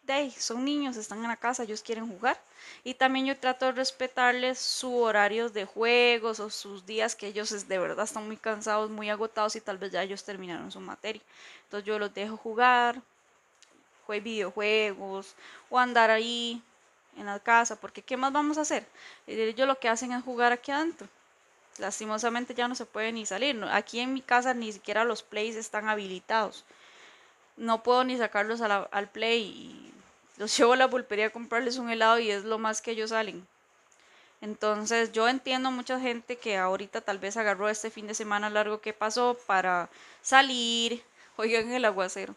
[0.05, 2.39] de son niños, están en la casa, ellos quieren jugar.
[2.83, 7.67] Y también yo trato de respetarles su horario de juegos o sus días que ellos
[7.67, 11.21] de verdad están muy cansados, muy agotados y tal vez ya ellos terminaron su materia.
[11.63, 13.01] Entonces yo los dejo jugar,
[14.05, 15.35] jugar videojuegos
[15.69, 16.61] o andar ahí
[17.17, 18.85] en la casa, porque ¿qué más vamos a hacer?
[19.25, 21.07] Ellos lo que hacen es jugar aquí adentro.
[21.77, 23.61] Lastimosamente ya no se puede ni salir.
[23.71, 26.63] Aquí en mi casa ni siquiera los plays están habilitados.
[27.57, 29.93] No puedo ni sacarlos al play
[30.37, 33.11] los llevo a la pulpería a comprarles un helado y es lo más que ellos
[33.11, 33.47] salen.
[34.41, 38.81] Entonces yo entiendo mucha gente que ahorita tal vez agarró este fin de semana largo
[38.81, 39.89] que pasó para
[40.21, 41.03] salir,
[41.37, 42.35] oigan el aguacero,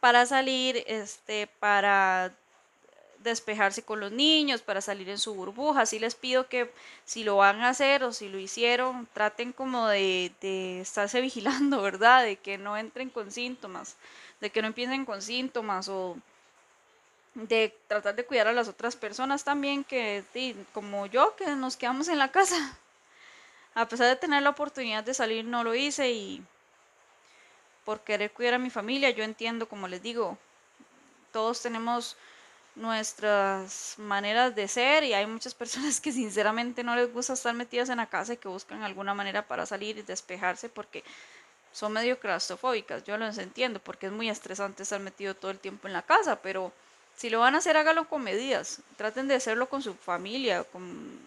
[0.00, 2.32] para salir, este, para
[3.22, 5.82] despejarse con los niños, para salir en su burbuja.
[5.82, 6.70] Así les pido que
[7.04, 11.82] si lo van a hacer o si lo hicieron, traten como de, de estarse vigilando,
[11.82, 12.24] ¿verdad?
[12.24, 13.96] De que no entren con síntomas,
[14.40, 16.16] de que no empiecen con síntomas o
[17.34, 20.24] de tratar de cuidar a las otras personas también, que
[20.72, 22.76] como yo, que nos quedamos en la casa.
[23.74, 26.42] A pesar de tener la oportunidad de salir, no lo hice y
[27.84, 30.36] por querer cuidar a mi familia, yo entiendo, como les digo,
[31.32, 32.16] todos tenemos
[32.78, 37.88] nuestras maneras de ser y hay muchas personas que sinceramente no les gusta estar metidas
[37.88, 41.04] en la casa y que buscan alguna manera para salir y despejarse porque
[41.72, 43.04] son medio claustrofóbicas.
[43.04, 46.36] Yo los entiendo porque es muy estresante estar metido todo el tiempo en la casa,
[46.36, 46.72] pero
[47.16, 48.80] si lo van a hacer, hágalo con medidas.
[48.96, 51.18] Traten de hacerlo con su familia, con,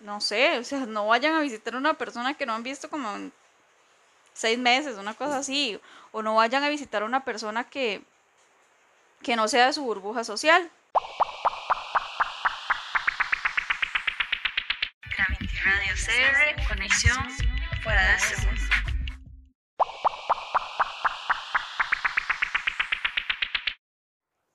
[0.00, 2.88] no sé, o sea, no vayan a visitar a una persona que no han visto
[2.88, 3.32] como en
[4.32, 5.78] seis meses, una cosa así.
[6.12, 8.02] O no vayan a visitar a una persona que,
[9.22, 10.70] que no sea de su burbuja social.
[15.64, 17.18] Radio CR, conexión
[17.82, 18.50] fuera de este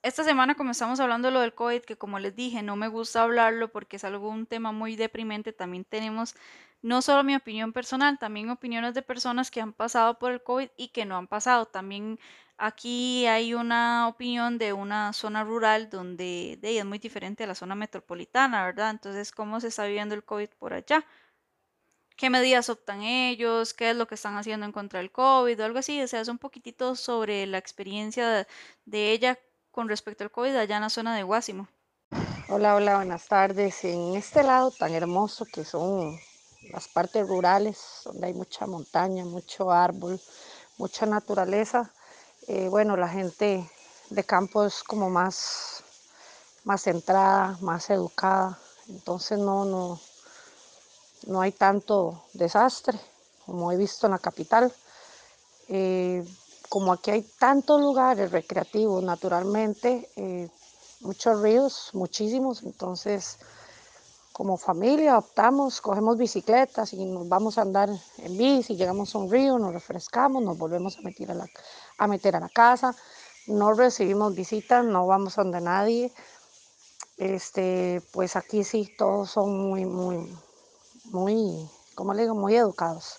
[0.02, 2.88] esta semana como estamos hablando de lo del COVID, que como les dije, no me
[2.88, 6.36] gusta hablarlo porque es algo un tema muy deprimente, también tenemos
[6.84, 10.70] no solo mi opinión personal, también opiniones de personas que han pasado por el COVID
[10.78, 11.66] y que no han pasado.
[11.66, 12.20] También
[12.58, 17.56] aquí hay una opinión de una zona rural donde de es muy diferente a la
[17.56, 18.92] zona metropolitana, ¿verdad?
[18.92, 21.06] Entonces, ¿cómo se está viviendo el COVID por allá?
[22.16, 23.74] ¿Qué medidas optan ellos?
[23.74, 25.60] ¿Qué es lo que están haciendo en contra del COVID?
[25.60, 26.02] O algo así.
[26.02, 28.48] O sea, es un poquitito sobre la experiencia
[28.86, 29.38] de, ella
[29.72, 31.68] con respecto al COVID allá en la zona de Guásimo.
[32.48, 33.84] Hola, hola, buenas tardes.
[33.84, 36.18] En este lado tan hermoso que son
[36.72, 40.20] las partes rurales, donde hay mucha montaña, mucho árbol,
[40.78, 41.92] mucha naturaleza,
[42.48, 43.70] eh, bueno, la gente
[44.10, 45.84] de campo es como más,
[46.64, 50.00] más centrada, más educada, entonces no, no,
[51.28, 53.00] no hay tanto desastre
[53.46, 54.74] como he visto en la capital.
[55.68, 56.24] Eh,
[56.70, 60.50] como aquí hay tantos lugares recreativos naturalmente, eh,
[61.02, 63.38] muchos ríos, muchísimos, entonces
[64.36, 69.32] como familia optamos, cogemos bicicletas y nos vamos a andar en bici, llegamos a un
[69.32, 71.48] río, nos refrescamos, nos volvemos a meter a la,
[71.98, 72.94] a, meter a la casa,
[73.48, 76.12] no recibimos visitas, no vamos a donde nadie.
[77.16, 80.38] Este, pues aquí sí todos son muy, muy,
[81.06, 83.16] muy, como le digo, muy educados.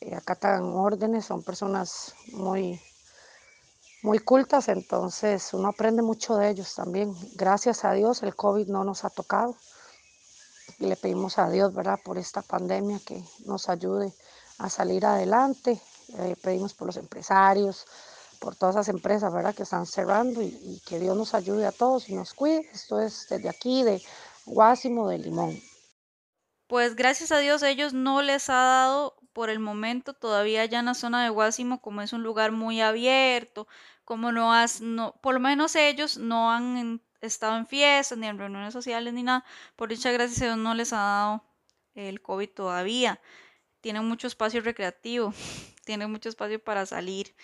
[0.00, 2.80] Eh, acatan órdenes, son personas muy,
[4.02, 7.14] muy cultas, entonces uno aprende mucho de ellos también.
[7.34, 9.56] Gracias a Dios el COVID no nos ha tocado
[10.78, 14.12] y le pedimos a Dios, ¿verdad?, por esta pandemia que nos ayude
[14.58, 15.80] a salir adelante.
[16.18, 17.86] Eh, pedimos por los empresarios,
[18.40, 22.08] por todas esas empresas, ¿verdad?, que están cerrando y, que Dios nos ayude a todos
[22.08, 22.68] y nos cuide.
[22.72, 24.02] Esto es desde aquí, de
[24.46, 25.58] Guásimo, de Limón.
[26.66, 30.86] Pues gracias a Dios ellos no les ha dado por el momento todavía allá en
[30.86, 33.66] la zona de Guásimo, como es un lugar muy abierto,
[34.04, 38.38] como no has, no, por lo menos ellos no han estado en fiestas, ni en
[38.38, 39.44] reuniones sociales, ni nada.
[39.76, 41.44] Por dicha, gracias a Dios, no les ha dado
[41.94, 43.20] el COVID todavía.
[43.80, 45.32] Tienen mucho espacio recreativo,
[45.84, 47.34] tienen mucho espacio para salir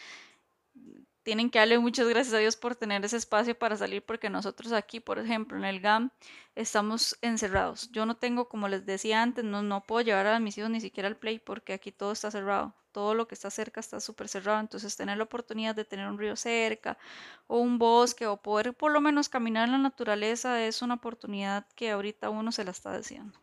[1.23, 4.73] tienen que darle muchas gracias a Dios por tener ese espacio para salir, porque nosotros
[4.73, 6.11] aquí, por ejemplo, en el GAM,
[6.55, 7.91] estamos encerrados.
[7.93, 10.81] Yo no tengo, como les decía antes, no, no puedo llevar a mis hijos ni
[10.81, 12.75] siquiera al play porque aquí todo está cerrado.
[12.93, 14.61] Todo lo que está cerca está súper cerrado.
[14.61, 16.99] Entonces, tener la oportunidad de tener un río cerca
[17.47, 21.67] o un bosque o poder por lo menos caminar en la naturaleza es una oportunidad
[21.77, 23.39] que ahorita uno se la está deseando.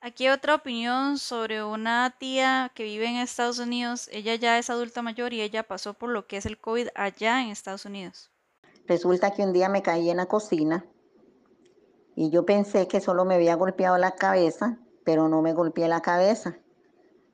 [0.00, 4.08] Aquí otra opinión sobre una tía que vive en Estados Unidos.
[4.12, 7.42] Ella ya es adulta mayor y ella pasó por lo que es el COVID allá
[7.42, 8.30] en Estados Unidos.
[8.86, 10.86] Resulta que un día me caí en la cocina
[12.14, 16.00] y yo pensé que solo me había golpeado la cabeza, pero no me golpeé la
[16.00, 16.56] cabeza.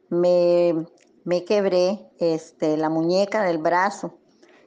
[0.09, 0.87] Me,
[1.25, 4.19] me quebré este, la muñeca del brazo.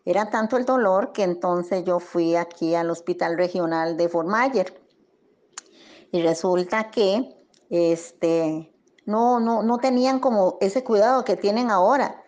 [0.05, 4.71] Era tanto el dolor que entonces yo fui aquí al Hospital Regional de Fort Myers.
[6.11, 7.36] Y resulta que
[7.69, 8.73] este,
[9.05, 12.23] no, no, no tenían como ese cuidado que tienen ahora.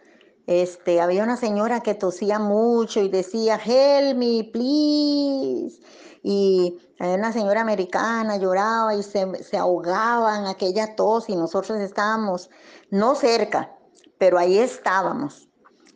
[0.47, 5.80] Este, había una señora que tosía mucho y decía, help me, please.
[6.23, 11.80] Y había una señora americana lloraba y se, se ahogaba en aquella tos y nosotros
[11.80, 12.49] estábamos
[12.89, 13.78] no cerca,
[14.17, 15.49] pero ahí estábamos.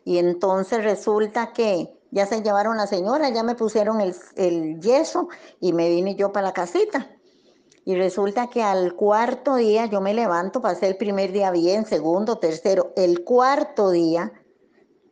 [0.04, 5.28] Y entonces resulta que ya se llevaron la señora, ya me pusieron el, el yeso
[5.60, 7.13] y me vine yo para la casita.
[7.84, 12.38] Y resulta que al cuarto día yo me levanto, pasé el primer día bien, segundo,
[12.38, 12.92] tercero.
[12.96, 14.32] El cuarto día,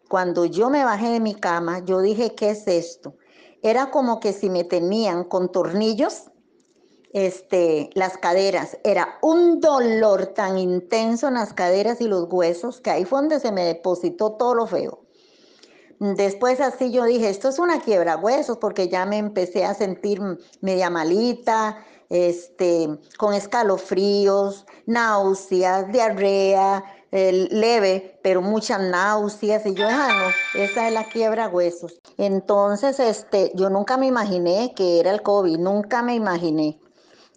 [0.08, 3.16] cuando yo me bajé de mi cama, yo dije, ¿qué es esto?
[3.62, 6.32] Era como que si me tenían con tornillos
[7.12, 8.78] este, las caderas.
[8.84, 13.40] Era un dolor tan intenso en las caderas y los huesos que ahí fue donde
[13.40, 15.00] se me depositó todo lo feo.
[16.00, 20.20] Después así yo dije, esto es una quiebra huesos porque ya me empecé a sentir
[20.60, 29.64] media malita, este, con escalofríos, náuseas, diarrea, leve, pero muchas náuseas.
[29.64, 30.08] Y yo, ah,
[30.54, 31.98] no, esa es la quiebra huesos.
[32.18, 36.78] Entonces, este, yo nunca me imaginé que era el COVID, nunca me imaginé.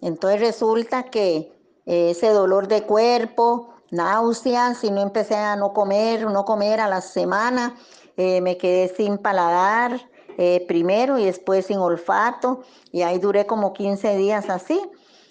[0.02, 1.52] Entonces resulta que
[1.86, 7.00] ese dolor de cuerpo, náuseas, y no empecé a no comer, no comer a la
[7.00, 7.76] semana,
[8.18, 13.72] eh, me quedé sin paladar, eh, primero y después sin olfato y ahí duré como
[13.72, 14.80] 15 días así,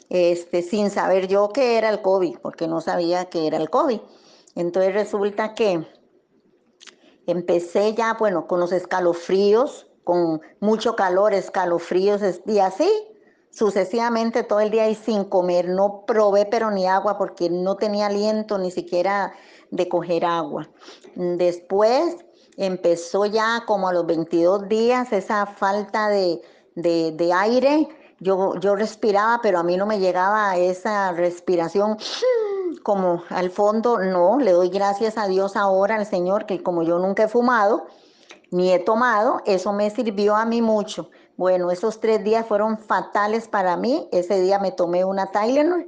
[0.10, 4.00] este, sin saber yo que era el COVID, porque no sabía que era el COVID.
[4.56, 5.86] Entonces resulta que
[7.28, 12.90] empecé ya, bueno, con los escalofríos, con mucho calor, escalofríos y así
[13.52, 15.70] sucesivamente todo el día y sin comer.
[15.70, 19.34] No probé pero ni agua porque no tenía aliento ni siquiera
[19.72, 20.70] de coger agua.
[21.16, 22.18] Después
[22.58, 26.42] empezó ya como a los 22 días esa falta de,
[27.34, 27.88] aire.
[28.20, 31.98] Yo, yo respiraba, pero a mí no me llegaba esa respiración
[32.84, 34.00] como al fondo.
[34.00, 37.88] No, le doy gracias a Dios ahora al Señor, que como yo nunca he fumado
[38.52, 41.10] ni he tomado, eso me sirvió a mí mucho.
[41.36, 44.08] Bueno, esos tres días fueron fatales para mí.
[44.14, 45.86] Ese día me tomé una Tylenol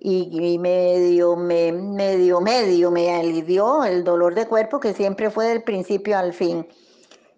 [0.00, 5.62] y, medio, me, medio, medio me alivió el dolor de cuerpo que siempre fue del
[5.62, 6.66] principio al fin.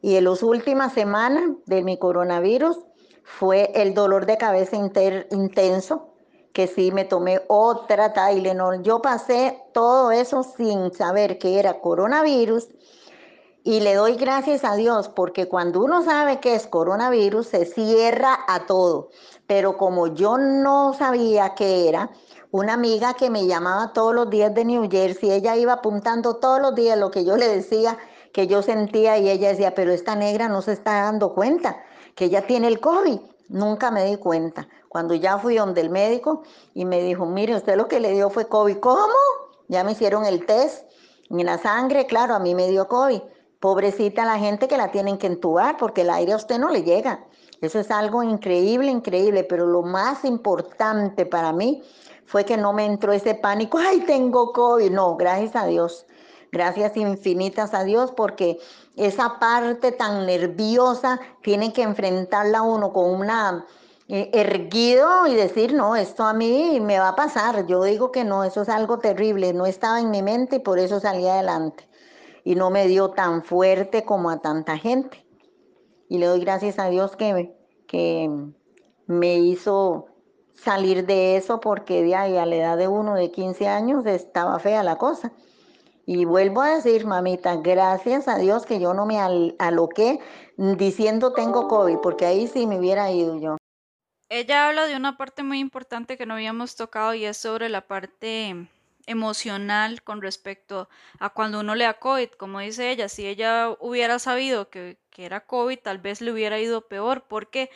[0.03, 2.79] Y en las últimas semanas de mi coronavirus
[3.23, 6.09] fue el dolor de cabeza intenso,
[6.53, 8.83] que sí me tomé otra Tylenol.
[8.83, 12.69] Yo pasé todo eso sin saber que era coronavirus
[13.63, 18.39] y le doy gracias a Dios porque cuando uno sabe que es coronavirus se cierra
[18.49, 19.11] a todo.
[19.47, 22.11] Pero como yo no sabía qué era,
[22.53, 26.61] una amiga que me llamaba todos los días de New Jersey, ella iba apuntando todos
[26.61, 27.97] los días lo que yo le decía,
[28.33, 31.83] que yo sentía y ella decía, pero esta negra no se está dando cuenta
[32.15, 33.21] que ella tiene el COVID.
[33.49, 34.69] Nunca me di cuenta.
[34.89, 36.43] Cuando ya fui donde el médico
[36.75, 38.79] y me dijo, mire, usted lo que le dio fue COVID.
[38.79, 39.15] ¿Cómo?
[39.69, 40.85] Ya me hicieron el test
[41.31, 43.21] en la sangre, claro, a mí me dio COVID.
[43.61, 46.83] Pobrecita la gente que la tienen que entubar porque el aire a usted no le
[46.83, 47.25] llega.
[47.61, 51.83] Eso es algo increíble, increíble, pero lo más importante para mí
[52.31, 54.93] fue que no me entró ese pánico, ay, tengo COVID.
[54.93, 56.07] No, gracias a Dios.
[56.53, 58.61] Gracias infinitas a Dios porque
[58.95, 63.67] esa parte tan nerviosa tiene que enfrentarla uno con una
[64.07, 67.67] eh, erguido y decir, no, esto a mí me va a pasar.
[67.67, 69.53] Yo digo que no, eso es algo terrible.
[69.53, 71.89] No estaba en mi mente y por eso salí adelante.
[72.45, 75.27] Y no me dio tan fuerte como a tanta gente.
[76.09, 77.57] Y le doy gracias a Dios que,
[77.89, 78.31] que
[79.09, 80.10] me hizo
[80.63, 84.59] salir de eso porque de ahí a la edad de uno de 15 años estaba
[84.59, 85.33] fea la cosa.
[86.07, 89.21] Y vuelvo a decir, mamita, gracias a Dios que yo no me
[89.59, 90.19] aloqué
[90.57, 93.57] diciendo tengo COVID, porque ahí sí me hubiera ido yo.
[94.29, 97.87] Ella habla de una parte muy importante que no habíamos tocado y es sobre la
[97.87, 98.69] parte
[99.07, 102.31] emocional con respecto a cuando uno le da COVID.
[102.31, 106.59] Como dice ella, si ella hubiera sabido que, que era COVID, tal vez le hubiera
[106.59, 107.71] ido peor porque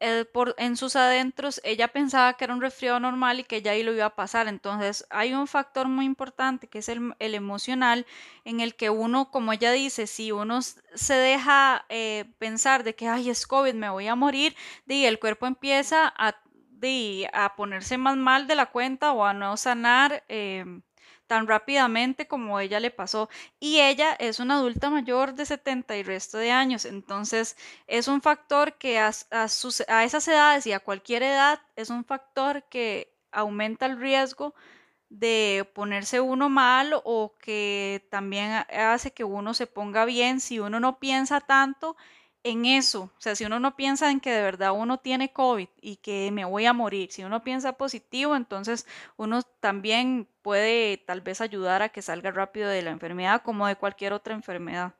[0.00, 3.72] eh, por, en sus adentros ella pensaba que era un resfriado normal y que ya
[3.72, 4.48] ahí lo iba a pasar.
[4.48, 8.06] Entonces hay un factor muy importante que es el, el emocional
[8.44, 13.08] en el que uno, como ella dice, si uno se deja eh, pensar de que,
[13.08, 14.56] ay, es COVID, me voy a morir,
[14.86, 16.36] y el cuerpo empieza a,
[17.32, 20.24] a ponerse más mal de la cuenta o a no sanar.
[20.28, 20.80] Eh,
[21.28, 23.28] tan rápidamente como ella le pasó.
[23.60, 26.84] Y ella es una adulta mayor de 70 y resto de años.
[26.84, 32.04] Entonces es un factor que a, a, esas edades y a cualquier edad es un
[32.04, 34.54] factor que aumenta el riesgo
[35.10, 40.80] de ponerse uno mal o que también hace que uno se ponga bien si uno
[40.80, 41.96] no piensa tanto
[42.50, 45.68] en eso, o sea, si uno no piensa en que de verdad uno tiene COVID
[45.80, 51.20] y que me voy a morir, si uno piensa positivo, entonces uno también puede tal
[51.20, 54.94] vez ayudar a que salga rápido de la enfermedad como de cualquier otra enfermedad.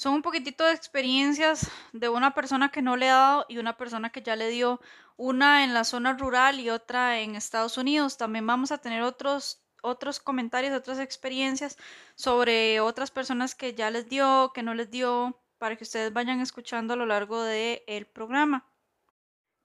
[0.00, 3.76] Son un poquitito de experiencias de una persona que no le ha dado y una
[3.76, 4.80] persona que ya le dio
[5.18, 8.16] una en la zona rural y otra en Estados Unidos.
[8.16, 11.76] También vamos a tener otros otros comentarios, otras experiencias
[12.14, 16.40] sobre otras personas que ya les dio, que no les dio, para que ustedes vayan
[16.40, 18.64] escuchando a lo largo del el programa.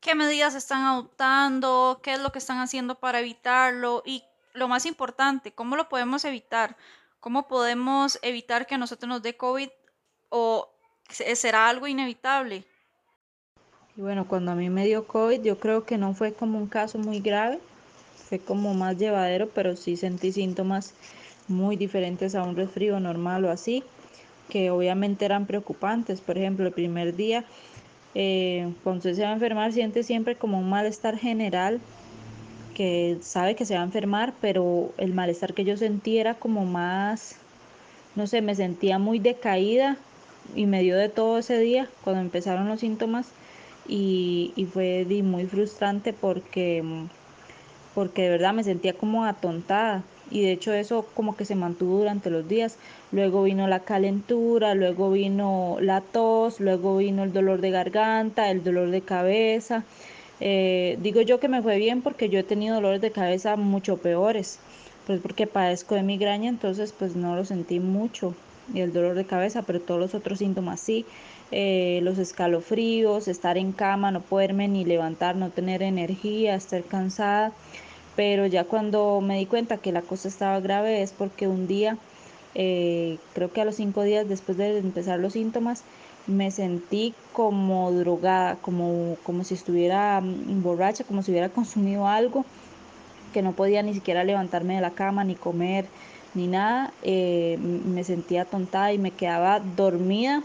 [0.01, 2.01] ¿Qué medidas están adoptando?
[2.03, 4.03] ¿Qué es lo que están haciendo para evitarlo?
[4.05, 6.75] Y lo más importante, ¿cómo lo podemos evitar?
[7.21, 9.69] ¿Cómo podemos evitar que a nosotros nos dé COVID
[10.29, 10.69] o
[11.09, 12.63] será algo inevitable?
[13.97, 16.67] Y bueno, cuando a mí me dio COVID, yo creo que no fue como un
[16.67, 17.59] caso muy grave,
[18.27, 20.93] fue como más llevadero, pero sí sentí síntomas
[21.47, 23.83] muy diferentes a un resfrío normal o así,
[24.49, 26.19] que obviamente eran preocupantes.
[26.19, 27.45] Por ejemplo, el primer día,
[28.15, 31.79] eh, cuando usted se va a enfermar, siente siempre como un malestar general,
[32.73, 36.65] que sabe que se va a enfermar, pero el malestar que yo sentí era como
[36.65, 37.37] más,
[38.15, 39.97] no sé, me sentía muy decaída
[40.53, 43.27] y me dio de todo ese día cuando empezaron los síntomas
[43.87, 46.83] y, y fue muy frustrante porque,
[47.93, 51.99] porque de verdad me sentía como atontada y de hecho eso como que se mantuvo
[51.99, 52.77] durante los días.
[53.11, 58.63] Luego vino la calentura, luego vino la tos, luego vino el dolor de garganta, el
[58.63, 59.83] dolor de cabeza.
[60.39, 63.97] Eh, digo yo que me fue bien porque yo he tenido dolores de cabeza mucho
[63.97, 64.59] peores,
[65.07, 68.35] pues porque padezco de migraña, entonces pues no lo sentí mucho
[68.73, 71.05] y el dolor de cabeza, pero todos los otros síntomas sí,
[71.51, 77.53] eh, los escalofríos, estar en cama, no poderme ni levantar, no tener energía, estar cansada,
[78.15, 81.97] pero ya cuando me di cuenta que la cosa estaba grave es porque un día,
[82.55, 85.83] eh, creo que a los cinco días después de empezar los síntomas,
[86.27, 92.45] me sentí como drogada, como, como si estuviera mm, borracha, como si hubiera consumido algo,
[93.33, 95.85] que no podía ni siquiera levantarme de la cama, ni comer,
[96.35, 100.43] ni nada, eh, me sentía tontada y me quedaba dormida,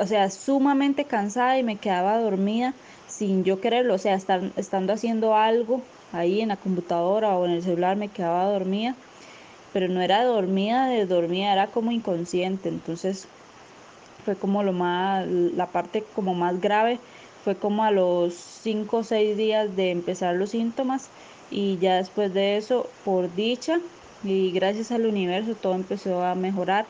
[0.00, 2.74] o sea, sumamente cansada y me quedaba dormida
[3.08, 4.14] sin yo quererlo, o sea,
[4.56, 8.94] estando haciendo algo ahí en la computadora o en el celular me quedaba dormida,
[9.72, 13.28] pero no era dormida de dormida, era como inconsciente, entonces
[14.24, 17.00] fue como lo más, la parte como más grave
[17.44, 21.08] fue como a los 5 o 6 días de empezar los síntomas.
[21.50, 23.80] Y ya después de eso, por dicha,
[24.24, 26.86] y gracias al universo todo empezó a mejorar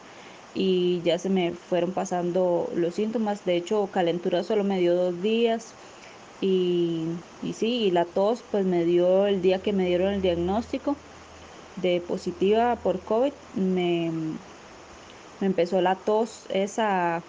[0.54, 3.44] y ya se me fueron pasando los síntomas.
[3.44, 5.72] De hecho, calentura solo me dio dos días
[6.40, 7.04] y,
[7.42, 10.96] y sí, y la tos pues me dio el día que me dieron el diagnóstico
[11.76, 14.10] de positiva por COVID, me,
[15.40, 17.22] me empezó la tos esa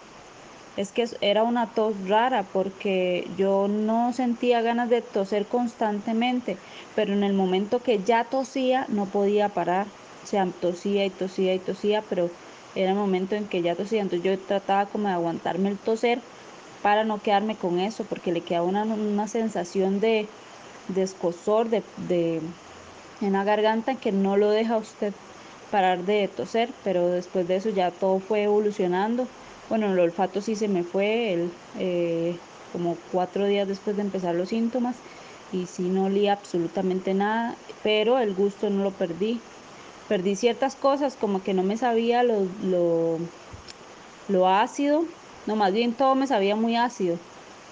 [0.77, 6.57] es que era una tos rara porque yo no sentía ganas de toser constantemente,
[6.95, 9.87] pero en el momento que ya tosía no podía parar,
[10.23, 12.29] o sea, tosía y tosía y tosía, pero
[12.75, 16.21] era el momento en que ya tosía, entonces yo trataba como de aguantarme el toser
[16.81, 20.27] para no quedarme con eso, porque le queda una, una sensación de,
[20.87, 22.41] de escosor, de, de,
[23.21, 25.13] en la garganta que no lo deja usted
[25.71, 29.27] parar de toser, pero después de eso ya todo fue evolucionando
[29.69, 32.37] bueno, el olfato sí se me fue el, eh,
[32.73, 34.97] como cuatro días después de empezar los síntomas
[35.51, 39.39] y sí no olía absolutamente nada, pero el gusto no lo perdí.
[40.07, 43.19] perdí ciertas cosas, como que no me sabía lo, lo,
[44.27, 45.05] lo ácido,
[45.45, 47.17] no, más bien todo me sabía muy ácido,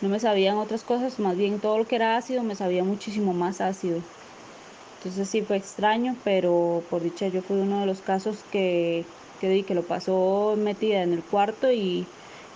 [0.02, 3.34] no me sabían otras cosas, más bien todo lo que era ácido me sabía muchísimo
[3.34, 4.02] más ácido.
[5.00, 9.06] Entonces sí fue extraño, pero por dicha yo fui uno de los casos que,
[9.40, 12.06] que, que lo pasó metida en el cuarto y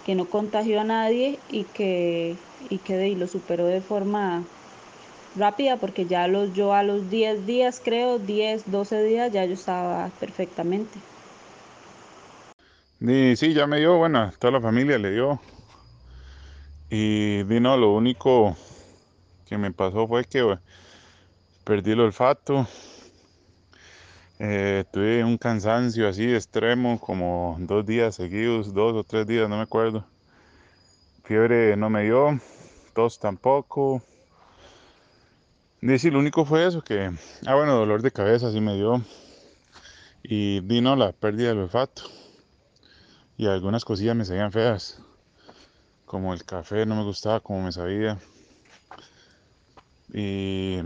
[0.06, 2.36] que no contagió a nadie y que,
[2.70, 4.44] y que y lo superó de forma
[5.36, 9.54] rápida porque ya los, yo a los 10 días, creo, 10, 12 días ya yo
[9.54, 11.00] estaba perfectamente.
[13.00, 15.40] Y sí, ya me dio, bueno, toda la familia le dio.
[16.90, 18.56] Y no, lo único
[19.48, 20.58] que me pasó fue que
[21.64, 22.68] perdí el olfato.
[24.44, 29.58] Eh, tuve un cansancio así extremo, como dos días seguidos, dos o tres días, no
[29.58, 30.04] me acuerdo.
[31.24, 32.39] Fiebre no me dio,
[32.96, 34.02] tos tampoco.
[35.80, 37.12] Dice, lo único fue eso, que,
[37.46, 39.06] ah bueno, dolor de cabeza sí me dio.
[40.24, 42.02] Y vino la pérdida del olfato.
[43.38, 45.04] Y algunas cosillas me seguían feas.
[46.06, 48.18] Como el café no me gustaba como me sabía.
[50.12, 50.80] Y,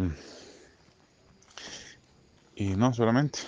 [2.56, 3.40] y no, solamente.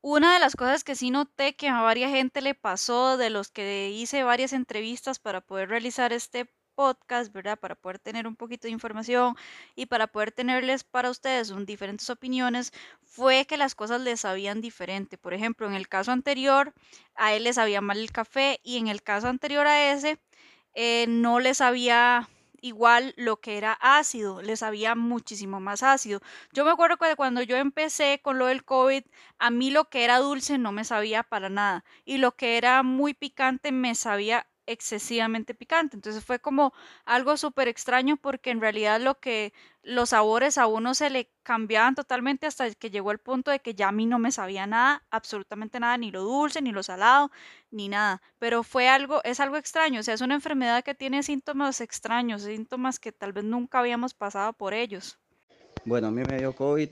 [0.00, 3.50] Una de las cosas que sí noté que a varias gente le pasó, de los
[3.50, 7.58] que hice varias entrevistas para poder realizar este podcast, ¿verdad?
[7.58, 9.36] Para poder tener un poquito de información
[9.74, 15.16] y para poder tenerles para ustedes diferentes opiniones, fue que las cosas les sabían diferente.
[15.16, 16.74] Por ejemplo, en el caso anterior,
[17.14, 20.18] a él le sabía mal el café y en el caso anterior a ese,
[20.74, 22.28] eh, no le sabía
[22.64, 26.20] igual lo que era ácido, le sabía muchísimo más ácido.
[26.54, 29.04] Yo me acuerdo que cuando yo empecé con lo del COVID,
[29.38, 32.82] a mí lo que era dulce no me sabía para nada y lo que era
[32.82, 35.96] muy picante me sabía excesivamente picante.
[35.96, 36.72] Entonces fue como
[37.04, 39.52] algo súper extraño porque en realidad lo que
[39.82, 43.74] los sabores a uno se le cambiaban totalmente hasta que llegó el punto de que
[43.74, 47.30] ya a mí no me sabía nada, absolutamente nada, ni lo dulce, ni lo salado,
[47.70, 48.22] ni nada.
[48.38, 52.42] Pero fue algo, es algo extraño, o sea, es una enfermedad que tiene síntomas extraños,
[52.42, 55.18] síntomas que tal vez nunca habíamos pasado por ellos.
[55.84, 56.88] Bueno, a mí me dio COVID,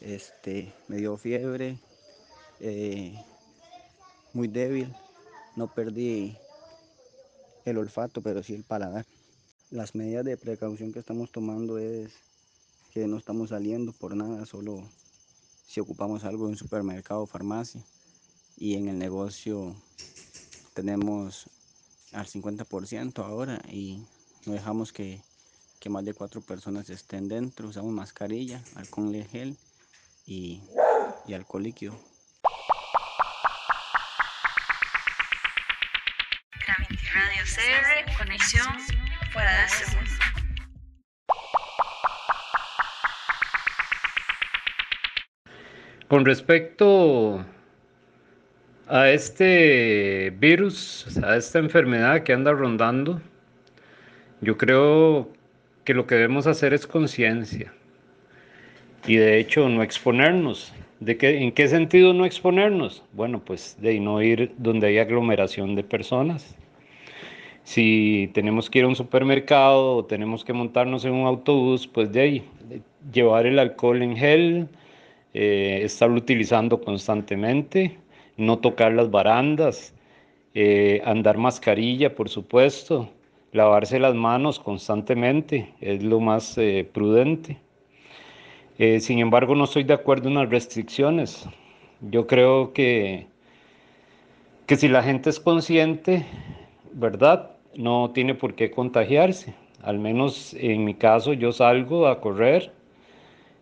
[0.00, 1.78] este, me dio fiebre,
[2.60, 3.14] eh,
[4.34, 4.94] muy débil,
[5.56, 6.36] no perdí
[7.66, 9.04] el olfato, pero sí el paladar.
[9.70, 12.12] Las medidas de precaución que estamos tomando es
[12.94, 14.82] que no estamos saliendo por nada, solo
[15.66, 17.82] si ocupamos algo en supermercado o farmacia.
[18.56, 19.74] Y en el negocio
[20.74, 21.50] tenemos
[22.12, 24.02] al 50% ahora y
[24.46, 25.20] no dejamos que,
[25.80, 27.68] que, más de cuatro personas estén dentro.
[27.68, 29.56] Usamos mascarilla, alcohol gel
[30.24, 30.62] y,
[31.26, 31.94] y alcohol líquido.
[39.32, 40.18] Fuera de.
[46.08, 47.44] Con respecto
[48.86, 53.20] a este virus, a esta enfermedad que anda rondando,
[54.40, 55.32] yo creo
[55.84, 57.72] que lo que debemos hacer es conciencia
[59.06, 60.72] y de hecho no exponernos.
[61.00, 63.02] ¿De qué, ¿En qué sentido no exponernos?
[63.12, 66.56] Bueno, pues de no ir donde hay aglomeración de personas,
[67.66, 72.12] si tenemos que ir a un supermercado o tenemos que montarnos en un autobús, pues
[72.12, 72.44] de ahí,
[73.12, 74.68] llevar el alcohol en gel,
[75.34, 77.98] eh, estarlo utilizando constantemente,
[78.36, 79.92] no tocar las barandas,
[80.54, 83.10] eh, andar mascarilla, por supuesto,
[83.50, 87.58] lavarse las manos constantemente, es lo más eh, prudente.
[89.00, 91.48] sin embargo, no estoy de acuerdo en las restricciones.
[92.00, 93.26] Yo creo que,
[94.66, 96.24] que si la gente es consciente,
[96.92, 97.55] ¿verdad?
[97.76, 99.54] No tiene por qué contagiarse.
[99.82, 102.72] Al menos en mi caso yo salgo a correr,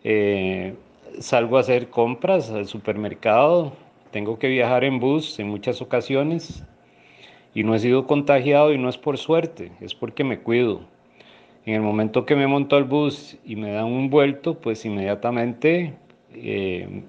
[0.03, 0.75] eh,
[1.19, 3.73] salgo a hacer compras al supermercado,
[4.11, 6.63] tengo que viajar en bus en muchas ocasiones
[7.53, 10.81] y no he sido contagiado y no es por suerte, es porque me cuido.
[11.65, 15.93] En el momento que me monto al bus y me dan un vuelto, pues inmediatamente
[16.33, 17.03] eh,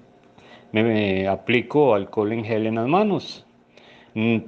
[0.71, 3.46] me aplico alcohol en gel en las manos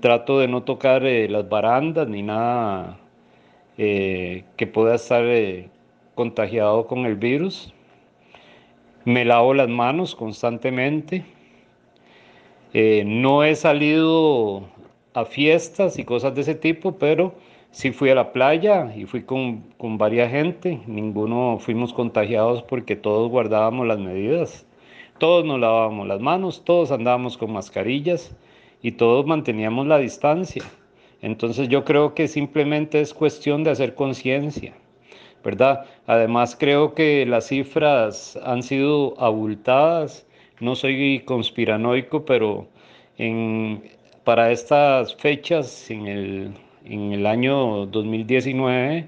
[0.02, 2.98] trato de no tocar eh, las barandas ni nada
[3.78, 5.70] eh, que pueda estar eh,
[6.16, 7.72] contagiado con el virus.
[9.06, 11.24] Me lavo las manos constantemente.
[12.74, 14.64] no he salido
[15.14, 17.34] a fiestas y cosas de ese tipo, pero
[17.72, 20.82] sí fui a la playa y fui con, con varias gente.
[20.88, 24.66] Ninguno fuimos contagiados porque todos guardábamos las medidas.
[25.20, 28.36] Todos nos lavábamos las manos, todos andábamos con mascarillas
[28.82, 30.64] y todos manteníamos la distancia.
[31.22, 34.74] Entonces yo creo que simplemente es cuestión de hacer conciencia,
[35.44, 35.86] ¿verdad?
[36.08, 40.26] Además creo que las cifras han sido abultadas
[40.60, 42.68] no soy conspiranoico, pero
[43.18, 43.84] en,
[44.24, 46.54] para estas fechas, en el,
[46.86, 49.08] en el año 2019,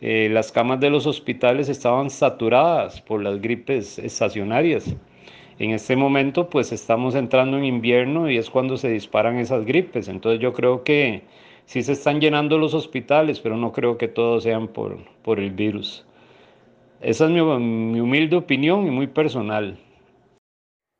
[0.00, 4.94] eh, las camas de los hospitales estaban saturadas por las gripes estacionarias.
[5.58, 10.08] En este momento pues estamos entrando en invierno y es cuando se disparan esas gripes.
[10.08, 11.24] Entonces yo creo que
[11.66, 15.50] sí se están llenando los hospitales, pero no creo que todos sean por, por el
[15.50, 16.06] virus.
[17.00, 19.78] Esa es mi, mi humilde opinión y muy personal.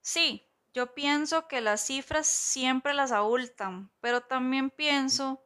[0.01, 0.43] Sí,
[0.75, 5.41] yo pienso que las cifras siempre las abultan, pero también pienso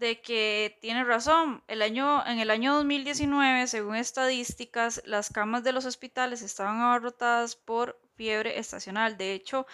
[0.00, 1.62] de que tiene razón.
[1.68, 7.54] El año, en el año 2019, según estadísticas, las camas de los hospitales estaban abarrotadas
[7.54, 9.16] por fiebre estacional.
[9.16, 9.66] De hecho,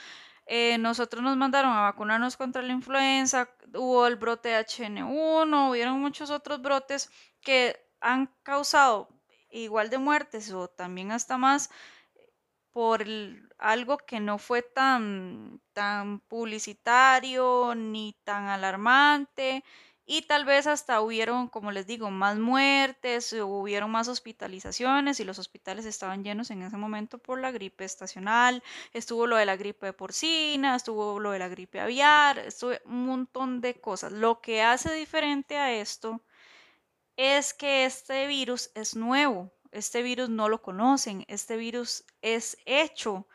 [0.46, 6.30] eh, nosotros nos mandaron a vacunarnos contra la influenza, hubo el brote HN1, hubieron muchos
[6.30, 9.08] otros brotes que han causado
[9.50, 11.70] igual de muertes o también hasta más
[12.70, 13.04] por
[13.58, 19.64] algo que no fue tan, tan publicitario ni tan alarmante
[20.06, 25.40] y tal vez hasta hubieron, como les digo, más muertes, hubieron más hospitalizaciones y los
[25.40, 29.92] hospitales estaban llenos en ese momento por la gripe estacional, estuvo lo de la gripe
[29.92, 34.12] porcina, estuvo lo de la gripe aviar, estuvo un montón de cosas.
[34.12, 36.22] Lo que hace diferente a esto
[37.16, 43.26] es que este virus es nuevo, este virus no lo conocen, este virus es hecho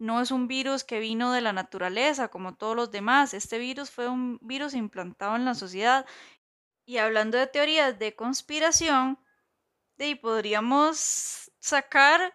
[0.00, 3.34] no es un virus que vino de la naturaleza como todos los demás.
[3.34, 6.06] Este virus fue un virus implantado en la sociedad.
[6.86, 9.18] Y hablando de teorías de conspiración,
[9.98, 12.34] de podríamos sacar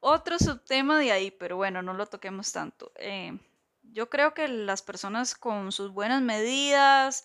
[0.00, 2.90] otro subtema de ahí, pero bueno, no lo toquemos tanto.
[2.96, 3.38] Eh,
[3.82, 7.24] yo creo que las personas con sus buenas medidas,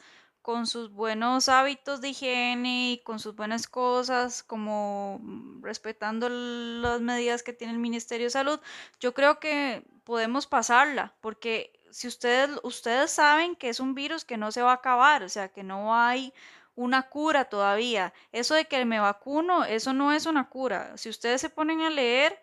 [0.50, 7.02] con sus buenos hábitos de higiene y con sus buenas cosas, como mm, respetando las
[7.02, 8.60] medidas que tiene el Ministerio de Salud,
[9.00, 14.38] yo creo que podemos pasarla, porque si ustedes, ustedes saben que es un virus que
[14.38, 16.34] no se va a acabar, o sea, que no hay
[16.74, 18.12] una cura todavía.
[18.32, 20.98] Eso de que me vacuno, eso no es una cura.
[20.98, 22.42] Si ustedes se ponen a leer,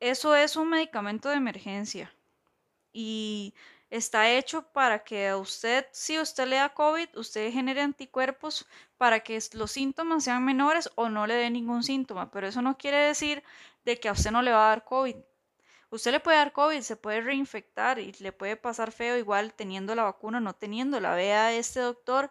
[0.00, 2.10] eso es un medicamento de emergencia.
[2.90, 3.52] Y
[3.92, 8.66] está hecho para que a usted, si usted le da COVID, usted genere anticuerpos
[8.96, 12.30] para que los síntomas sean menores o no le dé ningún síntoma.
[12.30, 13.44] Pero eso no quiere decir
[13.84, 15.16] de que a usted no le va a dar COVID.
[15.90, 19.94] Usted le puede dar COVID, se puede reinfectar y le puede pasar feo igual teniendo
[19.94, 21.14] la vacuna o no teniéndola.
[21.14, 22.30] Vea este doctor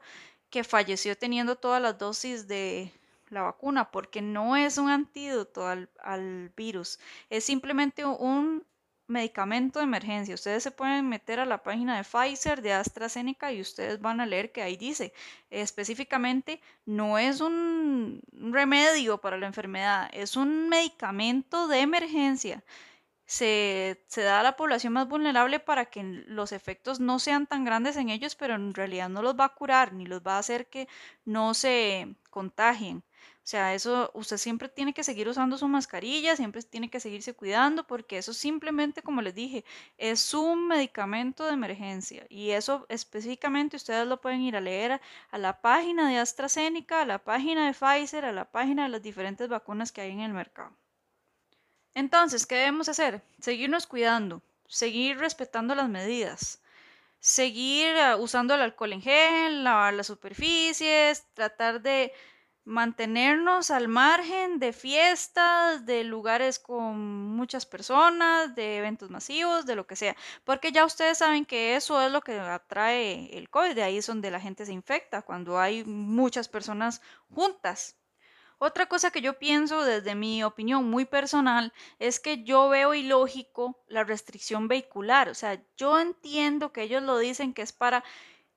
[0.50, 2.92] que falleció teniendo todas las dosis de
[3.30, 7.00] la vacuna porque no es un antídoto al, al virus,
[7.30, 8.66] es simplemente un
[9.12, 10.36] medicamento de emergencia.
[10.36, 14.26] Ustedes se pueden meter a la página de Pfizer, de AstraZeneca y ustedes van a
[14.26, 15.14] leer que ahí dice
[15.50, 22.64] específicamente no es un remedio para la enfermedad, es un medicamento de emergencia.
[23.26, 27.64] Se, se, da a la población más vulnerable para que los efectos no sean tan
[27.64, 30.40] grandes en ellos, pero en realidad no los va a curar ni los va a
[30.40, 30.90] hacer que
[31.24, 33.04] no se contagien.
[33.44, 37.34] O sea, eso usted siempre tiene que seguir usando su mascarilla, siempre tiene que seguirse
[37.34, 39.66] cuidando porque eso simplemente, como les dije,
[39.98, 45.38] es un medicamento de emergencia y eso específicamente ustedes lo pueden ir a leer a,
[45.40, 49.50] la página de AstraZeneca, a la página de Pfizer, a la página de las diferentes
[49.50, 50.72] vacunas que hay en el mercado.
[51.96, 53.24] Entonces, ¿qué debemos hacer?
[53.40, 56.62] Seguirnos cuidando, seguir respetando las medidas
[57.22, 62.12] seguir ah, usando el alcohol en gel, lavar las superficies, tratar de
[62.64, 67.00] mantenernos al margen de fiestas, de lugares con
[67.36, 72.02] muchas personas, de eventos masivos, de lo que sea, porque ya ustedes saben que eso
[72.02, 75.60] es lo que atrae el COVID, de ahí es donde la gente se infecta, cuando
[75.60, 77.98] hay muchas personas juntas.
[78.60, 83.84] Otra cosa que yo pienso desde mi opinión muy personal es que yo veo ilógico
[83.88, 88.04] la restricción vehicular, o sea, yo entiendo que ellos lo dicen que es para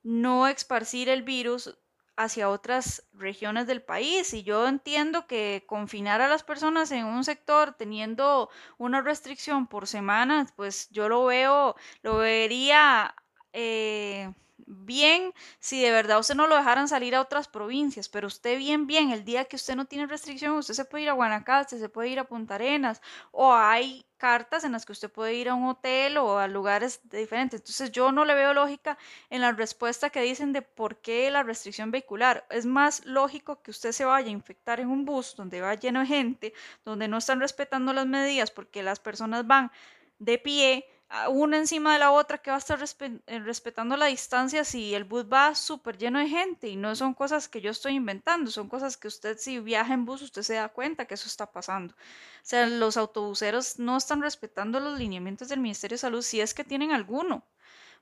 [0.03, 1.75] no esparcir el virus
[2.17, 4.33] hacia otras regiones del país.
[4.35, 9.87] Y yo entiendo que confinar a las personas en un sector teniendo una restricción por
[9.87, 13.15] semana, pues yo lo veo, lo vería
[13.53, 18.59] eh, bien si de verdad usted no lo dejaran salir a otras provincias, pero usted
[18.59, 21.79] bien, bien, el día que usted no tiene restricción, usted se puede ir a Guanacaste,
[21.79, 23.01] se puede ir a Punta Arenas,
[23.33, 27.01] o hay cartas en las que usted puede ir a un hotel o a lugares
[27.11, 27.61] diferentes.
[27.61, 28.97] Entonces yo no le veo lógica
[29.29, 32.47] en la respuesta que dicen de por qué la restricción vehicular.
[32.49, 36.01] Es más lógico que usted se vaya a infectar en un bus donde va lleno
[36.01, 39.71] de gente, donde no están respetando las medidas porque las personas van
[40.19, 40.87] de pie,
[41.31, 45.05] una encima de la otra que va a estar eh, respetando la distancia si el
[45.05, 48.69] bus va súper lleno de gente y no son cosas que yo estoy inventando, son
[48.69, 51.95] cosas que usted si viaja en bus usted se da cuenta que eso está pasando.
[51.95, 51.97] O
[52.43, 56.65] sea, los autobuseros no están respetando los lineamientos del Ministerio de Salud si es que
[56.65, 57.45] tienen alguno.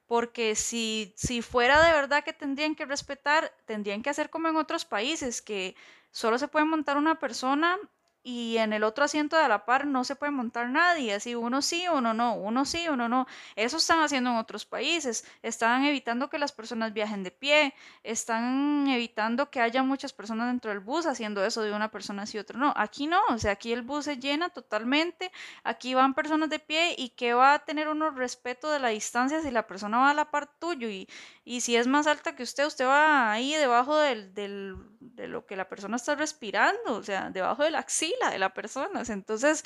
[0.06, 4.56] Porque si, si fuera de verdad que tendrían que respetar, tendrían que hacer como en
[4.56, 5.76] otros países, que
[6.10, 7.78] solo se puede montar una persona
[8.22, 11.60] y en el otro asiento de la par no se puede montar nadie, así uno
[11.60, 13.26] sí, uno no, uno sí, uno no.
[13.56, 18.86] Eso están haciendo en otros países, están evitando que las personas viajen de pie, están
[18.88, 22.58] evitando que haya muchas personas dentro del bus haciendo eso de una persona sí otra
[22.58, 22.72] no.
[22.76, 25.32] Aquí no, o sea, aquí el bus se llena totalmente,
[25.64, 29.40] aquí van personas de pie y que va a tener uno respeto de la distancia
[29.40, 31.08] si la persona va a la par tuyo y,
[31.44, 35.46] y si es más alta que usted, usted va ahí debajo del, del, de lo
[35.46, 37.78] que la persona está respirando, o sea, debajo de la
[38.12, 39.02] axila de la persona.
[39.08, 39.64] Entonces,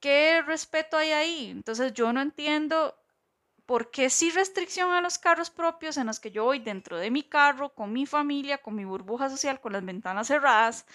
[0.00, 1.50] ¿qué respeto hay ahí?
[1.50, 2.94] Entonces, yo no entiendo
[3.66, 7.10] por qué sí restricción a los carros propios en los que yo voy dentro de
[7.10, 10.86] mi carro, con mi familia, con mi burbuja social, con las ventanas cerradas,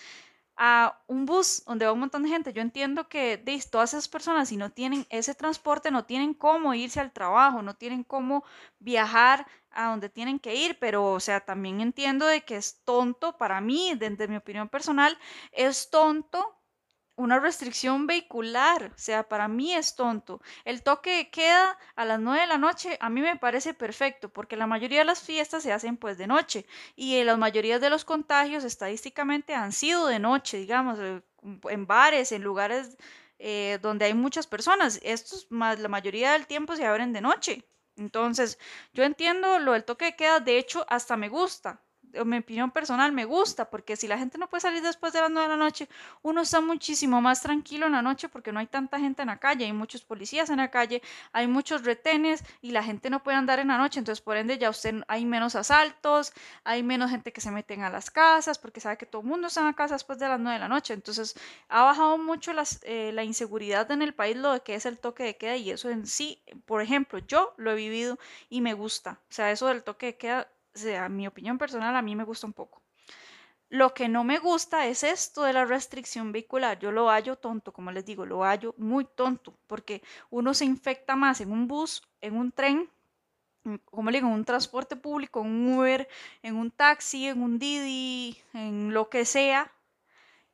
[0.56, 2.54] a un bus donde va un montón de gente.
[2.54, 6.74] Yo entiendo que de, todas esas personas, si no tienen ese transporte, no tienen cómo
[6.74, 8.44] irse al trabajo, no tienen cómo
[8.80, 13.38] viajar a donde tienen que ir, pero o sea, también entiendo de que es tonto
[13.38, 15.18] para mí, desde mi opinión personal,
[15.52, 16.63] es tonto
[17.16, 20.42] una restricción vehicular, o sea, para mí es tonto.
[20.66, 24.30] El toque de queda a las 9 de la noche a mí me parece perfecto,
[24.30, 27.90] porque la mayoría de las fiestas se hacen pues de noche y la mayoría de
[27.90, 31.22] los contagios estadísticamente han sido de noche, digamos, eh,
[31.70, 32.98] en bares, en lugares
[33.40, 35.00] eh, donde hay muchas personas.
[35.04, 37.64] Estos más la mayoría del tiempo se abren de noche.
[37.96, 38.58] Entonces,
[38.94, 41.83] yo entiendo lo del toque de queda, de hecho, hasta me gusta,
[42.26, 45.32] mi opinión personal, me gusta, porque si la gente no puede salir después de las
[45.32, 45.90] 9 de la noche,
[46.22, 49.40] uno está muchísimo más tranquilo en la noche porque no hay tanta gente en la
[49.40, 51.02] calle, hay muchos policías en la calle,
[51.32, 54.58] hay muchos retenes y la gente no puede andar en la noche, entonces por ende
[54.58, 56.34] ya usted hay menos asaltos,
[56.64, 59.48] hay menos gente que se meten a las casas porque sabe que todo el mundo
[59.48, 61.36] está en la casa después de las 9 de la noche, entonces
[61.70, 65.00] ha bajado mucho las, eh, la inseguridad en el país, lo de que es el
[65.00, 68.74] toque de queda y eso en sí, por ejemplo, yo lo he vivido y me
[68.74, 72.24] gusta, o sea, eso del toque de queda sea, mi opinión personal a mí me
[72.24, 72.82] gusta un poco.
[73.70, 76.78] Lo que no me gusta es esto de la restricción vehicular.
[76.78, 81.16] Yo lo hallo tonto, como les digo, lo hallo muy tonto, porque uno se infecta
[81.16, 82.90] más en un bus, en un tren,
[83.86, 86.08] como le digo, en un transporte público, en un Uber,
[86.44, 89.72] en un taxi, en un Didi, en lo que sea,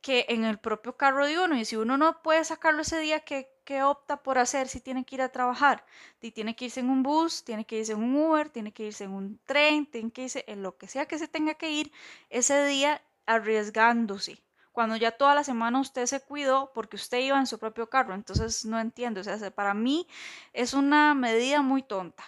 [0.00, 1.56] que en el propio carro de uno.
[1.56, 3.50] Y si uno no puede sacarlo ese día, ¿qué,
[3.82, 5.84] opta por hacer si tiene que ir a trabajar?
[6.20, 8.84] Y tiene que irse en un bus, tiene que irse en un Uber, tiene que
[8.84, 11.70] irse en un tren, tiene que irse en lo que sea que se tenga que
[11.70, 11.92] ir
[12.28, 14.42] ese día arriesgándose.
[14.72, 18.14] Cuando ya toda la semana usted se cuidó porque usted iba en su propio carro.
[18.14, 19.20] Entonces no entiendo.
[19.20, 20.06] O sea, para mí
[20.52, 22.24] es una medida muy tonta.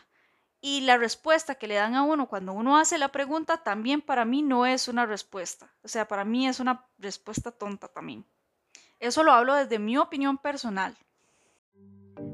[0.61, 4.25] Y la respuesta que le dan a uno cuando uno hace la pregunta también para
[4.25, 5.73] mí no es una respuesta.
[5.83, 8.25] O sea, para mí es una respuesta tonta también.
[9.01, 10.97] Eso lo hablo desde mi opinión personal.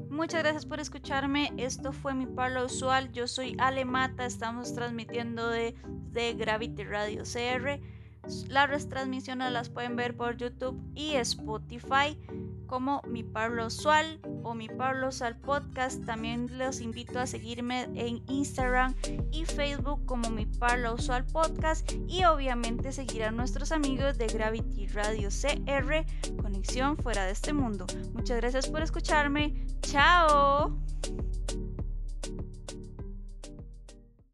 [0.09, 1.53] Muchas gracias por escucharme.
[1.57, 3.11] Esto fue mi parlo usual.
[3.11, 4.25] Yo soy Ale Mata.
[4.25, 5.75] Estamos transmitiendo de,
[6.11, 7.79] de Gravity Radio CR.
[8.47, 12.17] Las retransmisiones las pueden ver por YouTube y Spotify
[12.67, 16.05] como Mi Pablo Usual o Mi Pablo Usual Podcast.
[16.05, 18.93] También los invito a seguirme en Instagram
[19.31, 24.87] y Facebook como Mi Pablo Usual Podcast y obviamente seguir a nuestros amigos de Gravity
[24.87, 26.05] Radio CR,
[26.41, 27.87] Conexión Fuera de este Mundo.
[28.13, 29.65] Muchas gracias por escucharme.
[29.81, 30.79] Chao.